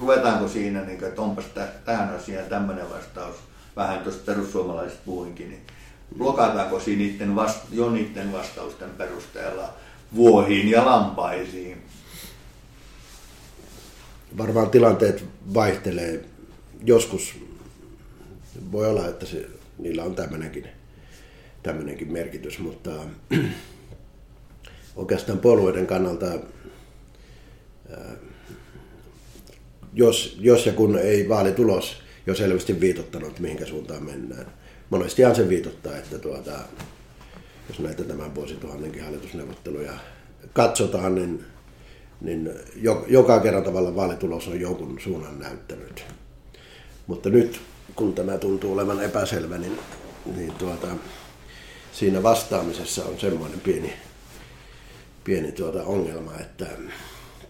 ruvetaanko 0.00 0.48
siinä, 0.48 0.80
niin 0.80 1.04
että 1.04 1.22
onpas 1.22 1.44
tähän 1.84 2.14
asiaan 2.14 2.48
tämmöinen 2.48 2.90
vastaus, 2.90 3.36
vähän 3.76 3.98
tuosta 3.98 4.22
perussuomalaisista 4.24 5.02
puhuinkin, 5.04 5.50
niin 5.50 5.62
blokataanko 6.18 6.80
siinä 6.80 7.02
niiden 7.02 7.36
vasta, 7.36 7.66
jo 7.72 7.90
niiden 7.90 8.32
vastausten 8.32 8.90
perusteella 8.90 9.74
vuohiin 10.14 10.68
ja 10.68 10.86
lampaisiin 10.86 11.82
varmaan 14.38 14.70
tilanteet 14.70 15.24
vaihtelee. 15.54 16.24
Joskus 16.84 17.34
voi 18.72 18.86
olla, 18.86 19.08
että 19.08 19.26
se, 19.26 19.46
niillä 19.78 20.04
on 20.04 20.14
tämmöinenkin, 20.14 20.68
tämmöinenkin 21.62 22.12
merkitys, 22.12 22.58
mutta 22.58 22.90
oikeastaan 24.96 25.38
puolueiden 25.38 25.86
kannalta, 25.86 26.26
jos, 29.92 30.36
jos 30.40 30.66
ja 30.66 30.72
kun 30.72 30.98
ei 30.98 31.28
vaalitulos 31.28 32.02
jo 32.28 32.34
selvästi 32.34 32.80
viitottanut, 32.80 33.40
mihinkä 33.40 33.66
suuntaan 33.66 34.04
mennään. 34.04 34.46
Monestihan 34.90 35.36
se 35.36 35.48
viitottaa, 35.48 35.96
että 35.96 36.18
tuota, 36.18 36.52
jos 37.68 37.78
näitä 37.78 38.04
tämän 38.04 38.34
vuosituhannenkin 38.34 39.04
hallitusneuvotteluja 39.04 39.92
katsotaan, 40.52 41.14
niin 41.14 41.44
niin 42.20 42.50
joka 43.06 43.40
kerran 43.40 43.62
tavalla 43.62 43.96
vaalitulos 43.96 44.48
on 44.48 44.60
jonkun 44.60 45.00
suunnan 45.00 45.38
näyttänyt. 45.38 46.04
Mutta 47.06 47.30
nyt, 47.30 47.60
kun 47.96 48.14
tämä 48.14 48.38
tuntuu 48.38 48.72
olevan 48.72 49.02
epäselvä, 49.02 49.58
niin, 49.58 49.78
niin 50.36 50.52
tuota, 50.52 50.86
siinä 51.92 52.22
vastaamisessa 52.22 53.04
on 53.04 53.20
semmoinen 53.20 53.60
pieni, 53.60 53.92
pieni 55.24 55.52
tuota 55.52 55.82
ongelma, 55.82 56.32
että 56.40 56.66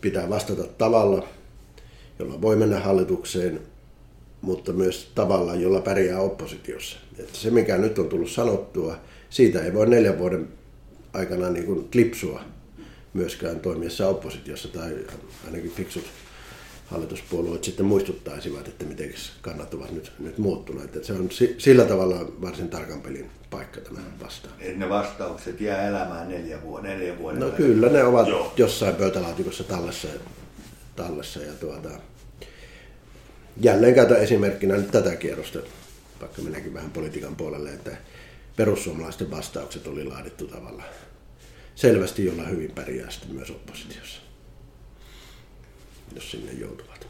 pitää 0.01 0.29
vastata 0.29 0.65
tavalla, 0.65 1.29
jolla 2.19 2.43
voi 2.43 2.57
mennä 2.57 2.81
hallitukseen, 2.81 3.61
mutta 4.41 4.73
myös 4.73 5.11
tavalla, 5.15 5.55
jolla 5.55 5.81
pärjää 5.81 6.21
oppositiossa. 6.21 6.99
Että 7.19 7.39
se, 7.39 7.51
mikä 7.51 7.79
nyt 7.79 7.99
on 7.99 8.09
tullut 8.09 8.31
sanottua, 8.31 8.97
siitä 9.31 9.63
ei 9.65 9.75
voi 9.75 9.87
neljän 9.87 10.19
vuoden 10.19 10.49
aikana 11.13 11.51
niin 11.51 11.67
kuin 11.67 11.89
klipsua 11.93 12.41
myöskään 13.15 13.61
toimiessa 13.61 14.09
oppositiossa 14.09 14.69
tai 14.69 14.97
ainakin 15.47 15.71
fiksut 15.71 16.05
hallituspuolueet 16.87 17.65
sitten 17.65 17.87
muistuttaisivat, 17.87 18.69
että 18.69 18.85
miten 18.85 19.15
kannat 19.41 19.75
ovat 19.75 19.91
nyt, 19.93 20.13
nyt 20.19 20.39
muuttuneet. 20.39 20.97
Että 20.97 21.07
se 21.07 21.13
on 21.13 21.29
sillä 21.59 21.85
tavalla 21.85 22.17
varsin 22.41 22.69
tarkan 22.69 23.01
pelin 23.01 23.31
paikka 23.51 23.81
tämä 23.81 24.01
vastaan. 24.25 24.55
Et 24.61 24.77
ne 24.77 24.89
vastaukset 24.89 25.61
jää 25.61 25.89
elämään 25.89 26.29
neljä 26.29 26.63
vuoden, 26.63 26.99
neljä 26.99 27.19
vuoden 27.19 27.41
No 27.41 27.47
välillä. 27.47 27.57
kyllä, 27.67 27.89
ne 27.89 28.05
ovat 28.05 28.29
Joo. 28.29 28.53
jossain 28.57 28.95
pöytälaatikossa 28.95 29.65
tallessa, 29.65 30.09
tallessa 30.97 31.41
ja 31.41 31.53
tuota, 31.53 31.89
jälleen 33.61 33.95
käytän 33.95 34.23
esimerkkinä 34.23 34.77
nyt 34.77 34.91
tätä 34.91 35.17
kierrosta, 35.17 35.59
vaikka 36.21 36.43
minäkin 36.43 36.75
vähän 36.75 36.91
politiikan 36.91 37.37
puolelle, 37.37 37.71
että 37.71 37.97
perussuomalaisten 38.57 39.31
vastaukset 39.31 39.87
oli 39.87 40.05
laadittu 40.05 40.47
tavalla 40.47 40.83
selvästi, 41.75 42.25
jolla 42.25 42.43
hyvin 42.43 42.71
pärjää 42.71 43.11
sitten 43.11 43.35
myös 43.35 43.51
oppositiossa, 43.51 44.21
jos 46.15 46.31
sinne 46.31 46.53
joutuvat. 46.53 47.07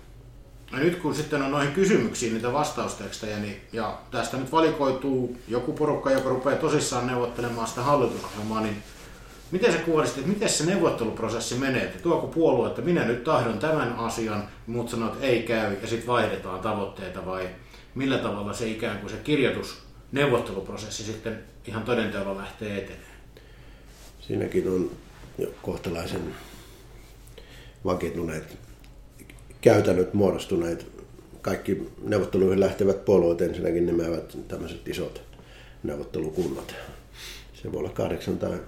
No 0.73 0.79
nyt 0.79 0.97
kun 0.97 1.15
sitten 1.15 1.43
on 1.43 1.51
noihin 1.51 1.73
kysymyksiin 1.73 2.35
niitä 2.35 2.53
vastaustekstejä, 2.53 3.39
niin, 3.39 3.61
ja 3.73 3.99
tästä 4.11 4.37
nyt 4.37 4.53
valikoituu 4.53 5.37
joku 5.49 5.73
porukka, 5.73 6.11
joka 6.11 6.29
rupeaa 6.29 6.57
tosissaan 6.57 7.07
neuvottelemaan 7.07 7.69
sitä 7.69 7.83
hallitusohjelmaa, 7.83 8.61
niin 8.61 8.83
Miten 9.51 9.73
sä 9.73 9.79
kuvailisit, 9.79 10.19
että 10.19 10.29
miten 10.29 10.49
se 10.49 10.67
neuvotteluprosessi 10.67 11.55
menee? 11.55 11.83
Että 11.83 12.03
tuoko 12.03 12.27
puolue, 12.27 12.69
että 12.69 12.83
minä 12.83 13.05
nyt 13.05 13.25
tahdon 13.25 13.59
tämän 13.59 13.93
asian, 13.93 14.49
mutta 14.67 14.91
sanoo, 14.91 15.13
että 15.13 15.27
ei 15.27 15.43
käy, 15.43 15.77
ja 15.83 15.89
sitten 15.89 16.07
vaihdetaan 16.07 16.61
tavoitteita, 16.61 17.27
vai 17.27 17.49
millä 17.95 18.19
tavalla 18.19 18.53
se 18.53 18.69
ikään 18.69 18.99
kuin 18.99 19.11
se 19.11 19.17
kirjoitus, 19.17 19.79
neuvotteluprosessi 20.13 21.05
sitten 21.05 21.39
ihan 21.67 21.83
todenteolla 21.83 22.37
lähtee 22.37 22.79
etenemään? 22.79 23.19
Siinäkin 24.21 24.69
on 24.69 24.91
jo 25.39 25.49
kohtalaisen 25.63 26.35
vakiintuneet 27.85 28.59
käytännöt 29.61 30.15
muodostuneet. 30.15 30.87
Kaikki 31.43 31.89
neuvotteluihin 32.03 32.61
lähtevät 32.61 33.05
puolueet 33.05 33.41
ensinnäkin 33.41 33.87
nimeävät 33.87 34.37
tämmöiset 34.49 34.89
isot 34.89 35.23
neuvottelukunnat. 35.83 36.75
Se 37.55 37.73
voi 37.73 37.81
olla 37.81 37.91
kahdeksan 37.91 38.39
tai 38.39 38.59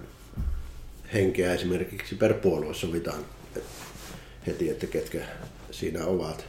henkeä 1.13 1.53
esimerkiksi 1.53 2.15
per 2.15 2.33
puolue 2.33 2.73
sovitaan 2.73 3.25
heti, 4.47 4.69
että 4.69 4.87
ketkä 4.87 5.19
siinä 5.71 6.05
ovat. 6.05 6.45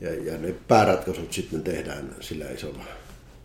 Ja, 0.00 0.14
ja 0.14 0.38
ne 0.38 0.54
pääratkaisut 0.68 1.32
sitten 1.32 1.62
tehdään 1.62 2.16
sillä 2.20 2.50
isolla 2.50 2.84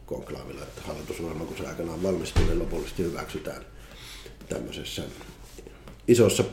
konklaavilla, 0.05 0.63
että 0.63 0.81
hallitusohjelma, 0.81 1.45
kun 1.45 1.57
se 1.57 1.67
aikanaan 1.67 2.03
valmistuu, 2.03 2.45
niin 2.45 2.59
lopullisesti 2.59 3.03
hyväksytään 3.03 3.65
tämmöisessä 4.49 5.03
isossa 6.07 6.43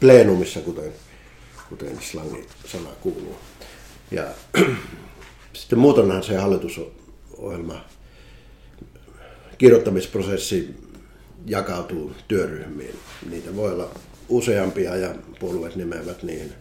pleenumissa, 0.00 0.60
kuten, 0.60 0.92
kuten 1.68 2.02
slangi 2.02 2.46
sana 2.66 2.88
kuuluu. 3.00 3.36
Ja 4.10 4.26
sitten 5.52 5.78
muutenhan 5.78 6.22
se 6.22 6.36
hallitusohjelma 6.36 7.84
kirjoittamisprosessi 9.58 10.74
jakautuu 11.46 12.12
työryhmiin. 12.28 12.94
Niitä 13.30 13.56
voi 13.56 13.72
olla 13.72 13.94
useampia 14.28 14.96
ja 14.96 15.14
puolueet 15.40 15.76
nimeävät 15.76 16.22
niihin 16.22 16.52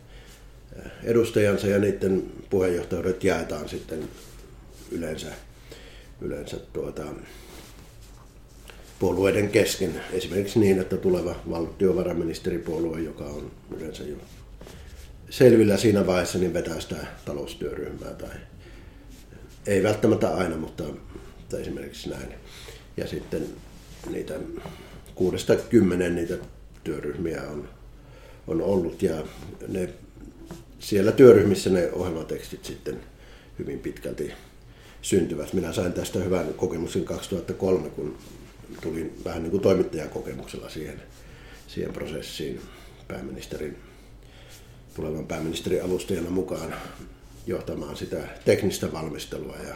edustajansa 1.03 1.67
ja 1.67 1.79
niiden 1.79 2.23
puheenjohtajuudet 2.49 3.23
jaetaan 3.23 3.69
sitten 3.69 4.09
yleensä, 4.91 5.27
yleensä 6.21 6.57
tuota, 6.73 7.03
puolueiden 8.99 9.49
kesken. 9.49 10.01
Esimerkiksi 10.11 10.59
niin, 10.59 10.79
että 10.79 10.97
tuleva 10.97 11.35
valtiovarainministeripuolue, 11.49 13.01
joka 13.01 13.23
on 13.23 13.51
yleensä 13.77 14.03
jo 14.03 14.15
selvillä 15.29 15.77
siinä 15.77 16.07
vaiheessa, 16.07 16.37
niin 16.37 16.53
vetää 16.53 16.79
sitä 16.79 16.97
taloustyöryhmää 17.25 18.13
tai 18.13 18.35
ei 19.67 19.83
välttämättä 19.83 20.35
aina, 20.35 20.57
mutta 20.57 20.83
esimerkiksi 21.59 22.09
näin. 22.09 22.33
Ja 22.97 23.07
sitten 23.07 23.47
niitä 24.09 24.33
kuudesta 25.15 25.55
kymmenen 25.55 26.15
niitä 26.15 26.37
työryhmiä 26.83 27.41
on, 27.41 27.69
on 28.47 28.61
ollut 28.61 29.03
ja 29.03 29.23
ne, 29.67 29.89
siellä 30.79 31.11
työryhmissä 31.11 31.69
ne 31.69 31.89
ohjelmatekstit 31.91 32.65
sitten 32.65 32.99
hyvin 33.59 33.79
pitkälti 33.79 34.31
syntyvät. 35.01 35.53
Minä 35.53 35.73
sain 35.73 35.93
tästä 35.93 36.19
hyvän 36.19 36.53
kokemuksen 36.53 37.05
2003, 37.05 37.89
kun 37.89 38.17
tulin 38.81 39.21
vähän 39.25 39.43
niin 39.43 39.51
kuin 39.51 39.63
toimittajakokemuksella 39.63 40.69
siihen, 40.69 41.01
siihen 41.67 41.93
prosessiin 41.93 42.61
pääministerin, 43.07 43.77
tulevan 44.95 45.27
pääministerin 45.27 45.83
avustajana 45.83 46.29
mukaan 46.29 46.73
johtamaan 47.47 47.97
sitä 47.97 48.17
teknistä 48.45 48.93
valmistelua. 48.93 49.55
Ja 49.67 49.75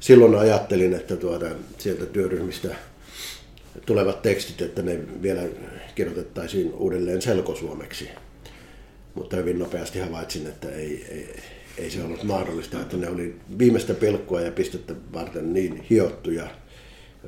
silloin 0.00 0.34
ajattelin, 0.34 0.94
että 0.94 1.16
tuota, 1.16 1.46
sieltä 1.78 2.06
työryhmistä 2.06 2.76
tulevat 3.86 4.22
tekstit, 4.22 4.62
että 4.62 4.82
ne 4.82 5.22
vielä 5.22 5.42
kirjoitettaisiin 5.94 6.74
uudelleen 6.74 7.22
selkosuomeksi. 7.22 8.08
Mutta 9.14 9.36
hyvin 9.36 9.58
nopeasti 9.58 9.98
havaitsin, 9.98 10.46
että 10.46 10.70
ei, 10.70 11.06
ei, 11.10 11.36
ei 11.78 11.90
se 11.90 12.02
ollut 12.02 12.22
mahdollista, 12.22 12.80
että 12.80 12.96
ne 12.96 13.08
oli 13.08 13.36
viimeistä 13.58 13.94
pelkkua 13.94 14.40
ja 14.40 14.52
pistettä 14.52 14.94
varten 15.12 15.52
niin 15.52 15.86
hiottuja 15.90 16.48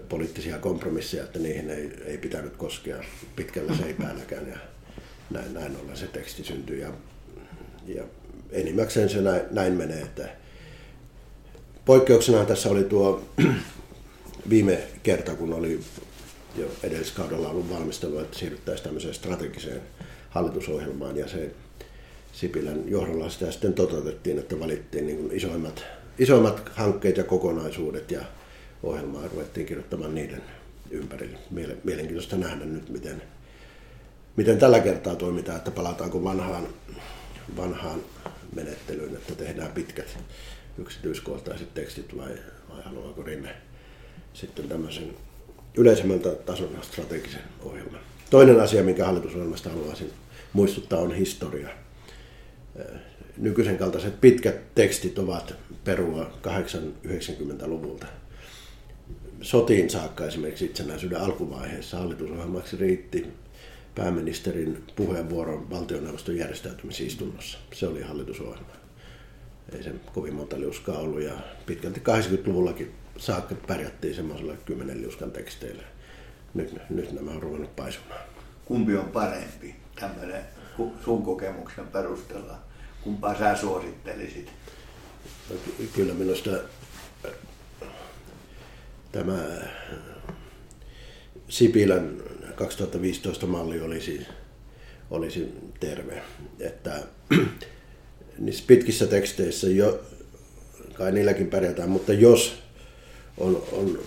poliittisia 0.09 0.59
kompromisseja, 0.59 1.25
että 1.25 1.39
niihin 1.39 1.71
ei, 1.71 1.91
ei 2.05 2.19
pitänyt 2.19 2.57
koskea 2.57 3.05
pitkällä 3.37 3.77
seipäälläkään 3.77 4.49
ja 4.49 4.57
näin, 5.31 5.55
näin 5.55 5.77
ollen 5.77 5.97
se 5.97 6.07
teksti 6.07 6.45
syntyi. 6.45 6.81
Ja, 6.81 6.93
ja 7.87 8.05
enimmäkseen 8.51 9.09
se 9.09 9.21
näin, 9.21 9.43
näin 9.51 9.73
menee, 9.73 10.03
että 10.03 10.29
poikkeuksena 11.85 12.45
tässä 12.45 12.69
oli 12.69 12.85
tuo 12.85 13.25
viime 14.51 14.79
kerta, 15.03 15.35
kun 15.35 15.53
oli 15.53 15.81
jo 16.57 16.67
edelliskaudella 16.83 17.49
ollut 17.49 17.71
valmistelu, 17.71 18.19
että 18.19 18.39
siirryttäisiin 18.39 18.85
tämmöiseen 18.85 19.15
strategiseen 19.15 19.83
hallitusohjelmaan 20.31 21.17
ja 21.17 21.29
se 21.29 21.51
Sipilän 22.33 22.89
johdolla 22.89 23.31
sitä 23.31 23.51
sitten 23.51 23.75
toteutettiin, 23.75 24.39
että 24.39 24.61
valittiin 24.61 25.07
niin 25.07 25.19
kuin 25.19 25.37
isoimmat, 25.37 25.85
isoimmat 26.19 26.73
hankkeet 26.75 27.17
ja 27.17 27.25
kokonaisuudet 27.25 28.11
ja 28.11 28.21
ohjelmaa 28.83 29.29
ruvettiin 29.29 29.67
kirjoittamaan 29.67 30.15
niiden 30.15 30.43
ympärille. 30.91 31.39
Mielenkiintoista 31.85 32.37
nähdä 32.37 32.65
nyt, 32.65 32.89
miten, 32.89 33.23
miten 34.37 34.59
tällä 34.59 34.81
kertaa 34.81 35.17
toimitaan, 35.17 35.59
että 35.59 35.71
palataanko 35.71 36.25
vanhaan, 36.25 36.69
vanhaan 37.57 38.01
menettelyyn, 38.55 39.15
että 39.15 39.35
tehdään 39.35 39.73
pitkät 39.73 40.19
yksityiskohtaiset 40.79 41.75
tekstit 41.75 42.17
vai, 42.17 42.31
vai 42.69 42.83
haluaako 42.83 43.23
Rinne 43.23 43.55
sitten 44.33 44.69
tämmöisen 44.69 45.17
yleisemmän 45.77 46.21
tason 46.47 46.79
strategisen 46.83 47.43
ohjelman. 47.63 48.01
Toinen 48.31 48.61
asia, 48.61 48.83
minkä 48.83 49.05
hallitusohjelmasta 49.07 49.71
haluaisin 49.71 50.13
muistuttaa, 50.53 51.01
on 51.01 51.15
historia. 51.15 51.69
Nykyisen 53.37 53.79
kaltaiset 53.79 54.21
pitkät 54.21 54.75
tekstit 54.75 55.19
ovat 55.19 55.55
perua 55.85 56.31
8-90-luvulta. 57.07 58.07
Sotiin 59.43 59.91
saakka 59.91 60.27
esimerkiksi 60.27 60.65
itsenäisyyden 60.65 61.21
alkuvaiheessa 61.21 61.99
hallitusohjelmaksi 61.99 62.77
riitti 62.77 63.27
pääministerin 63.95 64.85
puheenvuoron 64.97 65.71
valtioneuvoston 65.71 66.37
järjestäytymisistunnossa. 66.37 67.59
Se 67.75 67.87
oli 67.87 68.03
hallitusohjelma. 68.03 68.71
Ei 69.77 69.83
se 69.83 69.93
kovin 70.15 70.35
monta 70.35 70.61
liuskaa 70.61 70.99
ollut 70.99 71.23
ja 71.23 71.33
pitkälti 71.67 72.01
80-luvullakin 72.01 72.93
saakka 73.21 73.55
pärjättiin 73.67 74.15
semmoisella 74.15 74.55
kymmenen 74.65 75.03
liuskan 75.03 75.31
teksteillä. 75.31 75.83
Nyt, 76.55 76.77
nyt 76.91 77.13
nämä 77.13 77.31
on 77.31 77.43
ruvennut 77.43 77.77
paisumaan. 77.77 78.21
Kumpi 78.65 78.97
on 78.97 79.09
parempi 79.09 79.77
tämmöinen 80.01 80.43
sun 81.05 81.23
kokemuksen 81.23 81.87
perusteella? 81.87 82.59
Kumpaa 83.03 83.39
sä 83.39 83.57
suosittelisit? 83.57 84.53
No, 85.51 85.57
kyllä 85.95 86.15
minusta 86.15 86.51
äh, 87.25 87.33
tämä 89.13 89.39
Sipilän 91.49 92.23
2015 92.55 93.47
malli 93.47 93.81
olisi, 93.81 94.27
olisi 95.11 95.55
terve. 95.81 96.23
Että 96.61 97.03
niissä 98.39 98.65
pitkissä 98.67 99.07
teksteissä 99.07 99.69
jo, 99.69 100.01
kai 100.95 101.13
niilläkin 101.13 101.51
pärjätään, 101.51 101.91
mutta 101.91 102.13
jos 102.13 102.63
on, 103.38 103.62
on, 103.73 103.99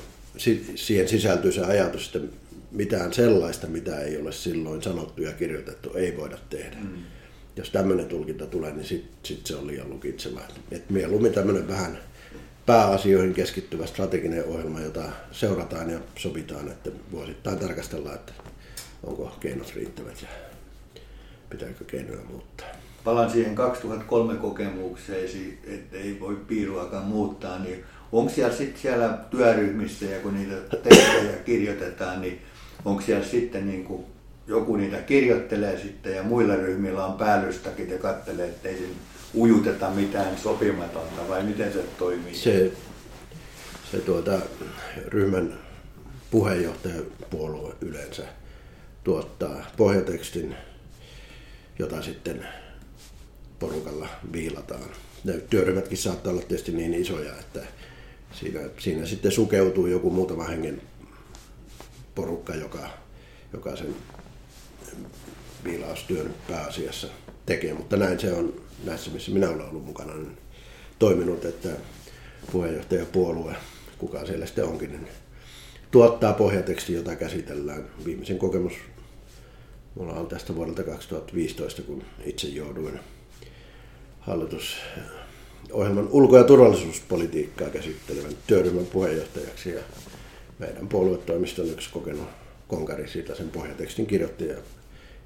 siihen 0.75 1.07
sisältyy 1.07 1.51
se 1.51 1.61
ajatus, 1.61 2.05
että 2.15 2.27
mitään 2.71 3.13
sellaista, 3.13 3.67
mitä 3.67 3.99
ei 3.99 4.17
ole 4.17 4.31
silloin 4.31 4.83
sanottu 4.83 5.21
ja 5.21 5.31
kirjoitettu, 5.31 5.93
ei 5.93 6.17
voida 6.17 6.37
tehdä. 6.49 6.77
Mm. 6.81 6.89
Jos 7.55 7.69
tämmöinen 7.69 8.05
tulkinta 8.05 8.45
tulee, 8.45 8.71
niin 8.71 8.85
sitten 8.85 9.13
sit 9.23 9.45
se 9.45 9.55
on 9.55 9.67
liian 9.67 9.89
lukitsevaa. 9.89 10.47
Et 10.71 10.89
mieluummin 10.89 11.33
tämmöinen 11.33 11.67
vähän 11.67 11.97
pääasioihin 12.65 13.33
keskittyvä 13.33 13.85
strateginen 13.85 14.45
ohjelma, 14.45 14.79
jota 14.79 15.03
seurataan 15.31 15.89
ja 15.89 15.99
sovitaan, 16.15 16.67
että 16.67 16.89
vuosittain 17.11 17.59
tarkastellaan, 17.59 18.15
että 18.15 18.33
onko 19.03 19.31
keinot 19.39 19.73
riittävät 19.75 20.21
ja 20.21 20.27
pitääkö 21.49 21.85
keinoja 21.85 22.23
muuttaa. 22.29 22.67
Palaan 23.03 23.29
siihen 23.29 23.55
2003 23.55 24.35
kokemukseen, 24.35 25.29
että 25.67 25.97
ei 25.97 26.19
voi 26.19 26.35
piiruakaan 26.35 27.05
muuttaa, 27.05 27.59
niin 27.59 27.83
onko 28.13 28.31
siellä 28.33 28.55
sitten 28.55 28.81
siellä 28.81 29.17
työryhmissä 29.29 30.05
ja 30.05 30.19
kun 30.19 30.33
niitä 30.33 30.55
tekstejä 30.77 31.37
kirjoitetaan, 31.45 32.21
niin 32.21 32.41
onko 32.85 33.01
siellä 33.01 33.25
sitten 33.25 33.67
niin 33.67 33.83
kuin 33.83 34.05
joku 34.47 34.75
niitä 34.75 34.97
kirjoittelee 34.97 35.79
sitten 35.79 36.15
ja 36.15 36.23
muilla 36.23 36.55
ryhmillä 36.55 37.05
on 37.05 37.13
päällystäkin 37.13 37.89
ja 37.89 37.97
katselee, 37.97 38.47
että 38.47 38.69
ei 38.69 38.95
ujuteta 39.33 39.89
mitään 39.89 40.37
sopimatonta 40.37 41.29
vai 41.29 41.43
miten 41.43 41.73
se 41.73 41.79
toimii? 41.97 42.35
Se, 42.35 42.71
se 43.91 43.97
tuota, 43.97 44.39
ryhmän 45.07 45.59
puheenjohtajapuolue 46.31 47.73
yleensä 47.81 48.23
tuottaa 49.03 49.65
pohjatekstin, 49.77 50.55
jota 51.79 52.01
sitten 52.01 52.47
porukalla 53.59 54.07
viilataan. 54.31 54.89
Ne 55.23 55.33
työryhmätkin 55.33 55.97
saattaa 55.97 56.33
olla 56.33 56.41
tietysti 56.41 56.71
niin 56.71 56.93
isoja, 56.93 57.31
että 57.39 57.59
siinä, 58.33 58.59
siinä 58.79 59.05
sitten 59.05 59.31
sukeutuu 59.31 59.87
joku 59.87 60.09
muutama 60.09 60.43
hengen 60.43 60.81
porukka, 62.15 62.55
joka, 62.55 62.89
joka 63.53 63.75
sen 63.75 63.95
viilaustyön 65.63 66.33
pääasiassa 66.47 67.07
tekee, 67.45 67.73
mutta 67.73 67.97
näin 67.97 68.19
se 68.19 68.33
on 68.33 68.53
näissä, 68.83 69.11
missä 69.11 69.31
minä 69.31 69.49
olen 69.49 69.69
ollut 69.69 69.85
mukana, 69.85 70.13
niin 70.13 70.37
toiminut, 70.99 71.45
että 71.45 71.69
puheenjohtajapuolue, 72.51 73.55
kuka 73.97 74.25
siellä 74.25 74.45
sitten 74.45 74.65
onkin, 74.65 74.91
niin 74.91 75.07
tuottaa 75.91 76.33
pohjateksti, 76.33 76.93
jota 76.93 77.15
käsitellään. 77.15 77.85
Viimeisen 78.05 78.37
kokemus 78.37 78.73
mulla 79.95 80.13
on 80.13 80.27
tästä 80.27 80.55
vuodelta 80.55 80.83
2015, 80.83 81.81
kun 81.81 82.03
itse 82.25 82.47
jouduin 82.47 82.99
hallitusohjelman 85.71 86.07
ulko- 86.11 86.37
ja 86.37 86.43
turvallisuuspolitiikkaa 86.43 87.69
käsittelevän 87.69 88.33
työryhmän 88.47 88.85
puheenjohtajaksi. 88.85 89.69
Ja 89.69 89.81
meidän 90.59 90.87
puoluetoimiston 90.87 91.69
yksi 91.69 91.89
kokenut 91.89 92.27
konkari 92.67 93.07
siitä 93.07 93.35
sen 93.35 93.49
pohjatekstin 93.49 94.05
kirjoitti 94.05 94.47
ja, 94.47 94.57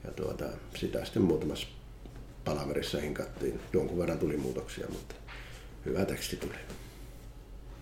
ja 0.04 0.12
tuota, 0.16 0.46
sitä 0.76 1.06
sitten 1.06 1.22
muutamassa 1.22 1.68
palaverissa 2.46 3.00
hinkattiin. 3.00 3.60
Jonkun 3.74 4.00
verran 4.00 4.20
tuli 4.20 4.38
muutoksia, 4.38 4.88
mutta 4.90 5.16
hyvä 5.86 6.06
teksti 6.06 6.36
tuli. 6.36 6.54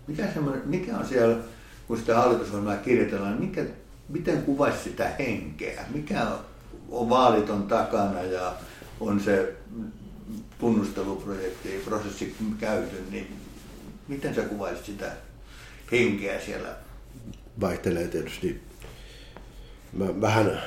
Mikä, 0.07 0.27
mikä 0.65 0.97
on 0.97 1.05
siellä, 1.05 1.37
kun 1.87 1.97
sitä 1.97 2.15
hallitusohjelmaa 2.15 2.77
kirjoitellaan, 2.77 3.41
mikä, 3.41 3.65
miten 4.09 4.43
kuvaisi 4.43 4.83
sitä 4.83 5.11
henkeä? 5.19 5.85
Mikä 5.93 6.27
on 6.89 7.09
vaaliton 7.09 7.63
takana 7.63 8.23
ja 8.23 8.53
on 8.99 9.19
se 9.19 9.55
tunnusteluprojekti, 10.65 11.81
prosessi 11.85 12.35
käyty, 12.59 12.95
niin 13.11 13.35
miten 14.07 14.35
sä 14.35 14.41
kuvaisit 14.41 14.85
sitä 14.85 15.11
henkeä 15.91 16.39
siellä? 16.39 16.75
Vaihtelee 17.61 18.07
tietysti 18.07 18.61
mä 19.93 20.21
vähän 20.21 20.61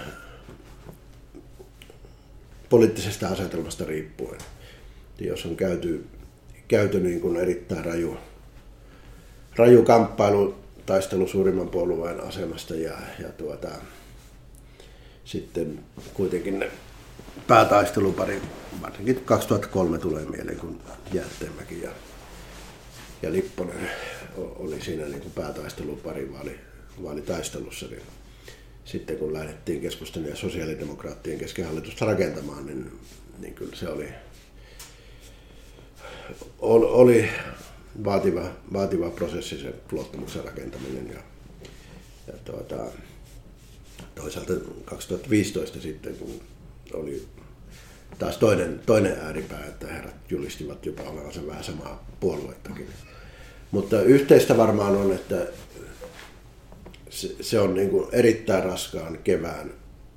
poliittisesta 2.69 3.29
asetelmasta 3.29 3.85
riippuen. 3.85 4.41
Jos 5.21 5.47
on 5.47 5.57
käyty, 5.57 6.07
käyty 6.69 7.01
niin 7.01 7.21
kuin 7.21 7.37
erittäin 7.37 7.85
raju, 7.85 8.17
raju 9.57 9.83
kamppailu 9.83 10.55
taistelu 10.87 11.29
suurimman 11.29 11.69
puolueen 11.69 12.21
asemasta 12.21 12.75
ja, 12.75 12.99
ja 13.19 13.29
tuota, 13.29 13.69
sitten 15.25 15.81
kuitenkin 16.15 16.59
ne 16.59 16.71
päätaistelupari, 17.47 18.43
varsinkin 18.83 19.25
2003 19.25 19.99
tulee 19.99 20.25
mieleen, 20.25 20.59
kun 20.59 20.81
Jätteenmäki 21.13 21.83
ja, 21.83 21.91
ja 23.23 23.33
Lipponen 23.33 23.91
oli 24.37 24.81
siinä 24.81 25.05
niin 25.05 25.21
kuin 25.21 25.33
päätaistelupari 25.33 26.33
vaali, 26.33 26.61
vaalitaistelussa, 27.03 27.87
niin 27.87 28.03
sitten 28.85 29.17
kun 29.17 29.33
lähdettiin 29.33 29.81
keskustan 29.81 30.25
ja 30.25 30.37
sosiaalidemokraattien 30.37 31.39
kesken 31.39 31.67
hallitusta 31.67 32.05
rakentamaan, 32.05 32.67
niin, 32.67 32.93
niin 33.39 33.55
kyllä 33.55 33.77
se 33.77 33.89
oli, 33.89 34.09
oli 36.59 37.29
vaativa, 38.05 38.51
vaativa 38.73 39.11
prosessi 39.11 39.59
se 39.59 39.75
luottamuksen 39.93 40.45
rakentaminen. 40.45 41.09
Ja, 41.09 41.21
ja 42.27 42.33
tuota, 42.45 42.77
toisaalta 44.15 44.53
2015 44.85 45.81
sitten, 45.81 46.15
kun 46.15 46.41
oli 46.93 47.27
taas 48.19 48.37
toinen, 48.39 48.81
toinen 48.87 49.19
ääripää, 49.23 49.65
että 49.65 49.87
herrat 49.87 50.31
julistivat 50.31 50.87
jopa 50.87 51.03
olevansa 51.03 51.47
vähän 51.47 51.65
samaa 51.65 52.07
puoluettakin. 52.21 52.89
Mutta 53.71 54.03
yhteistä 54.03 54.57
varmaan 54.57 54.97
on, 54.97 55.13
että 55.13 55.47
se, 57.11 57.35
se 57.41 57.61
on 57.61 57.75
niin 57.75 57.91
kuin 57.91 58.09
erittäin 58.13 58.65
raskaan 58.65 59.19
kevään 59.25 59.71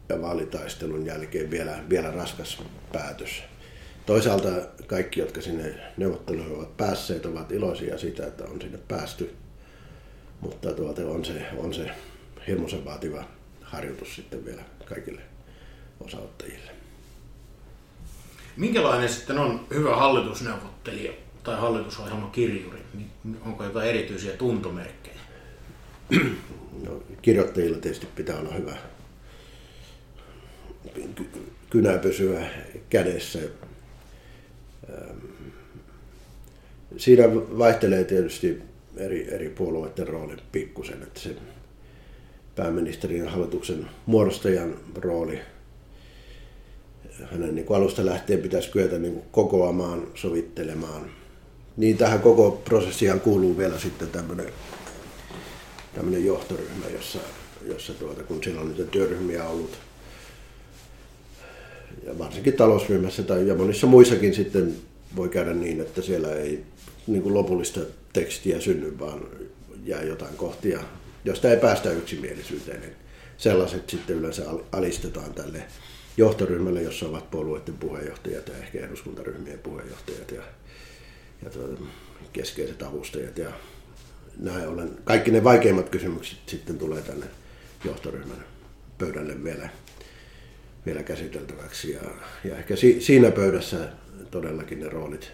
ja 0.10 0.22
vaalitaistelun 0.22 1.06
jälkeen 1.06 1.52
vielä, 1.52 1.84
vielä 1.90 2.12
raskas 2.12 2.62
päätös. 2.92 3.44
Toisaalta 4.06 4.50
kaikki, 4.88 5.20
jotka 5.20 5.42
sinne 5.42 5.76
neuvotteluihin 5.98 6.56
ovat 6.56 6.78
päässeet, 6.78 7.26
ovat 7.26 7.52
iloisia 7.52 7.98
siitä, 7.98 8.28
että 8.28 8.44
on 8.44 8.62
sinne 8.62 8.80
päästy. 8.88 9.36
Mutta 10.42 10.74
tuota, 10.74 11.02
on 11.02 11.26
se, 11.26 11.46
on 11.58 11.74
se 11.74 11.90
hirmuisen 12.48 12.86
vaativa 12.86 13.24
harjoitus 13.62 14.16
sitten 14.16 14.46
vielä 14.46 14.62
kaikille 14.86 15.31
osaottajille. 16.06 16.72
Minkälainen 18.58 19.10
sitten 19.10 19.38
on 19.38 19.68
hyvä 19.74 19.96
hallitusneuvottelija 19.96 21.12
tai 21.44 21.60
hallitusohjelman 21.60 22.32
kirjuri? 22.32 22.80
Onko 23.46 23.64
jotain 23.64 23.90
erityisiä 23.90 24.34
tuntomerkkejä? 24.34 25.16
No, 26.88 27.04
kirjoittajilla 27.22 27.78
tietysti 27.78 28.08
pitää 28.16 28.40
olla 28.40 28.54
hyvä 28.54 28.76
kynä 31.70 31.98
pysyä 31.98 32.46
kädessä. 32.90 33.40
Ähm, 34.90 35.18
siinä 36.98 37.24
vaihtelee 37.34 38.04
tietysti 38.04 38.62
eri, 38.98 39.34
eri 39.34 39.50
puolueiden 39.50 40.08
rooli 40.08 40.38
pikkusen, 40.52 41.04
että 41.04 41.20
se 41.20 41.36
pääministerin 42.56 43.28
hallituksen 43.28 43.88
muodostajan 44.06 44.76
rooli, 44.96 45.40
hänen 47.32 47.56
niin 47.56 47.66
kuin 47.66 47.78
alusta 47.78 48.06
lähtien 48.06 48.40
pitäisi 48.40 48.72
kyetä 48.72 48.98
niin 48.98 49.14
kuin 49.14 49.26
kokoamaan, 49.32 50.08
sovittelemaan. 50.16 51.12
Niin 51.78 51.98
tähän 51.98 52.20
koko 52.20 52.62
prosessiin 52.66 53.20
kuuluu 53.20 53.58
vielä 53.58 53.80
sitten 53.80 54.10
tämmöinen 54.10 54.46
tämmöinen 55.94 56.26
johtoryhmä, 56.26 56.86
jossa, 56.94 57.20
jossa 57.66 57.94
tuota, 57.94 58.24
kun 58.24 58.44
siellä 58.44 58.62
on 58.62 58.70
niitä 58.70 58.84
työryhmiä 58.84 59.48
ollut, 59.48 59.78
ja 62.04 62.18
varsinkin 62.20 62.54
talousryhmässä 62.54 63.24
tai 63.24 63.48
ja 63.48 63.56
monissa 63.56 63.88
muissakin 63.88 64.34
sitten 64.34 64.76
voi 65.16 65.30
käydä 65.30 65.54
niin, 65.54 65.82
että 65.82 66.02
siellä 66.02 66.34
ei 66.34 66.64
niin 67.08 67.24
kuin 67.24 67.34
lopullista 67.34 67.80
tekstiä 68.14 68.62
synny, 68.62 69.00
vaan 69.00 69.22
jää 69.86 70.04
jotain 70.04 70.36
kohtia, 70.36 70.80
josta 71.26 71.50
ei 71.50 71.58
päästä 71.58 71.92
yksimielisyyteen. 71.92 72.82
Niin 72.82 72.94
sellaiset 73.38 73.90
sitten 73.90 74.16
yleensä 74.16 74.44
alistetaan 74.72 75.34
tälle 75.34 75.64
johtoryhmälle, 76.18 76.82
jossa 76.82 77.06
ovat 77.06 77.32
puolueiden 77.32 77.78
puheenjohtajat 77.78 78.48
ja 78.48 78.58
ehkä 78.58 78.80
eduskuntaryhmien 78.80 79.60
puheenjohtajat 79.60 80.32
ja, 80.32 80.42
ja 81.44 81.50
tuota, 81.50 81.82
keskeiset 82.34 82.84
avustajat 82.84 83.38
ja 83.38 83.52
näin 84.40 84.68
ollen 84.68 84.92
kaikki 85.04 85.32
ne 85.32 85.44
vaikeimmat 85.44 85.90
kysymykset 85.90 86.38
sitten 86.46 86.78
tulee 86.78 87.02
tänne 87.02 87.26
johtoryhmän 87.86 88.46
pöydälle 88.98 89.44
vielä, 89.44 89.70
vielä 90.86 91.04
käsiteltäväksi. 91.04 91.92
Ja, 91.92 92.02
ja 92.44 92.58
ehkä 92.58 92.76
si, 92.76 93.02
siinä 93.02 93.32
pöydässä 93.32 93.90
todellakin 94.32 94.80
ne 94.80 94.90
roolit 94.90 95.32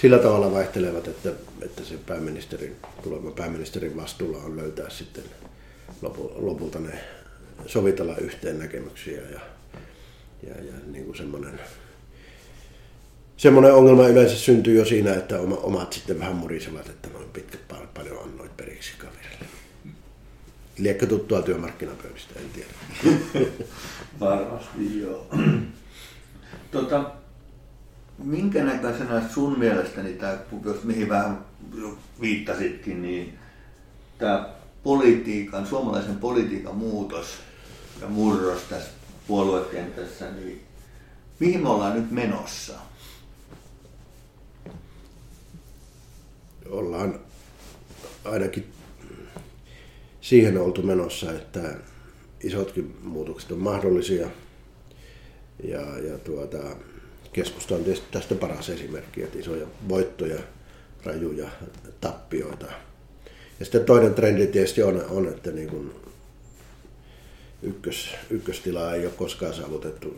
sillä 0.00 0.18
tavalla 0.18 0.52
vaihtelevat, 0.52 1.08
että, 1.08 1.30
että 1.62 1.84
se 1.84 1.94
pääministerin, 2.06 2.76
tulevan 3.02 3.32
pääministerin 3.32 3.96
vastuulla 3.96 4.38
on 4.38 4.56
löytää 4.56 4.90
sitten 4.90 5.24
lopu, 6.02 6.32
lopulta 6.36 6.78
ne 6.78 6.98
sovitella 7.66 8.16
yhteen 8.16 8.58
näkemyksiä 8.58 9.22
ja, 9.32 9.40
ja, 10.42 10.64
ja 10.64 10.72
niin 10.86 11.04
kuin 11.04 11.16
semmoinen 11.16 11.60
semmoinen 13.38 13.74
ongelma 13.74 14.08
yleensä 14.08 14.36
syntyy 14.36 14.78
jo 14.78 14.84
siinä, 14.84 15.14
että 15.14 15.38
omat 15.40 15.92
sitten 15.92 16.18
vähän 16.18 16.36
murisevat, 16.36 16.88
että 16.88 17.08
noin 17.08 17.28
pitkä 17.28 17.58
paljon 17.94 18.22
annoit 18.22 18.56
periksi 18.56 18.92
kaverille. 18.98 19.46
Liekkä 20.78 21.06
tuttua 21.06 21.42
työmarkkinapöydistä, 21.42 22.34
en 22.40 22.50
tiedä. 22.50 22.70
Varmasti 24.20 25.00
joo. 25.00 25.26
tota, 26.72 27.10
minkä 28.18 28.64
näköisenä 28.64 29.28
sun 29.28 29.58
mielestäni 29.58 30.12
tämä, 30.12 30.38
jos 30.64 30.84
mihin 30.84 31.08
vähän 31.08 31.38
viittasitkin, 32.20 33.02
niin 33.02 33.38
tämä 34.18 34.48
politiikan, 34.82 35.66
suomalaisen 35.66 36.16
politiikan 36.16 36.76
muutos 36.76 37.26
ja 38.00 38.08
murros 38.08 38.62
tässä 38.62 38.97
puoluekentässä, 39.28 40.30
niin 40.30 40.60
mihin 41.38 41.62
me 41.62 41.68
ollaan 41.68 41.94
nyt 41.94 42.10
menossa? 42.10 42.74
ollaan 46.70 47.20
ainakin 48.24 48.72
siihen 50.20 50.58
oltu 50.58 50.82
menossa, 50.82 51.32
että 51.32 51.74
isotkin 52.44 52.96
muutokset 53.02 53.52
on 53.52 53.58
mahdollisia. 53.58 54.28
Ja, 55.64 55.98
ja 55.98 56.18
tuota, 56.18 56.58
keskusta 57.32 57.74
on 57.74 57.84
tietysti 57.84 58.06
tästä 58.10 58.34
paras 58.34 58.68
esimerkki, 58.68 59.22
että 59.22 59.38
isoja 59.38 59.66
voittoja, 59.88 60.38
rajuja 61.04 61.48
tappioita. 62.00 62.66
Ja 63.58 63.64
sitten 63.64 63.84
toinen 63.84 64.14
trendi 64.14 64.46
tietysti 64.46 64.82
on, 64.82 65.04
on 65.10 65.28
että 65.28 65.50
niin 65.50 65.68
kuin 65.68 65.92
ykkös, 67.62 68.14
ykköstilaa 68.30 68.94
ei 68.94 69.06
ole 69.06 69.14
koskaan 69.16 69.54
saavutettu 69.54 70.16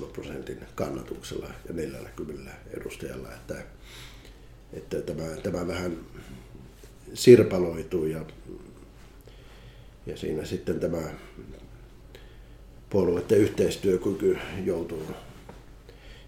17,7 0.00 0.06
prosentin 0.12 0.60
kannatuksella 0.74 1.50
ja 1.68 1.74
40 1.74 2.50
edustajalla. 2.70 3.32
Että 3.32 3.64
että 4.72 5.00
tämä, 5.00 5.36
tämä 5.42 5.66
vähän 5.66 5.96
sirpaloituu 7.14 8.06
ja, 8.06 8.24
ja 10.06 10.16
siinä 10.16 10.44
sitten 10.44 10.80
tämä 10.80 11.02
puolueiden 12.90 13.38
yhteistyökyky 13.38 14.38
joutuu, 14.64 15.02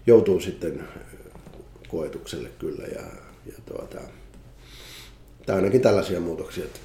joutuu 0.07 0.39
sitten 0.39 0.87
koetukselle 1.87 2.49
kyllä. 2.59 2.83
Ja, 2.83 3.01
ja 3.45 3.53
tuota, 3.65 4.01
tai 5.45 5.55
ainakin 5.55 5.81
tällaisia 5.81 6.19
muutoksia, 6.19 6.63
että 6.63 6.79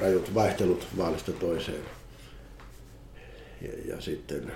rajut 0.00 0.34
vaihtelut 0.34 0.86
vaalista 0.96 1.32
toiseen. 1.32 1.97
Ja, 3.62 3.94
ja 3.94 4.00
sitten 4.00 4.52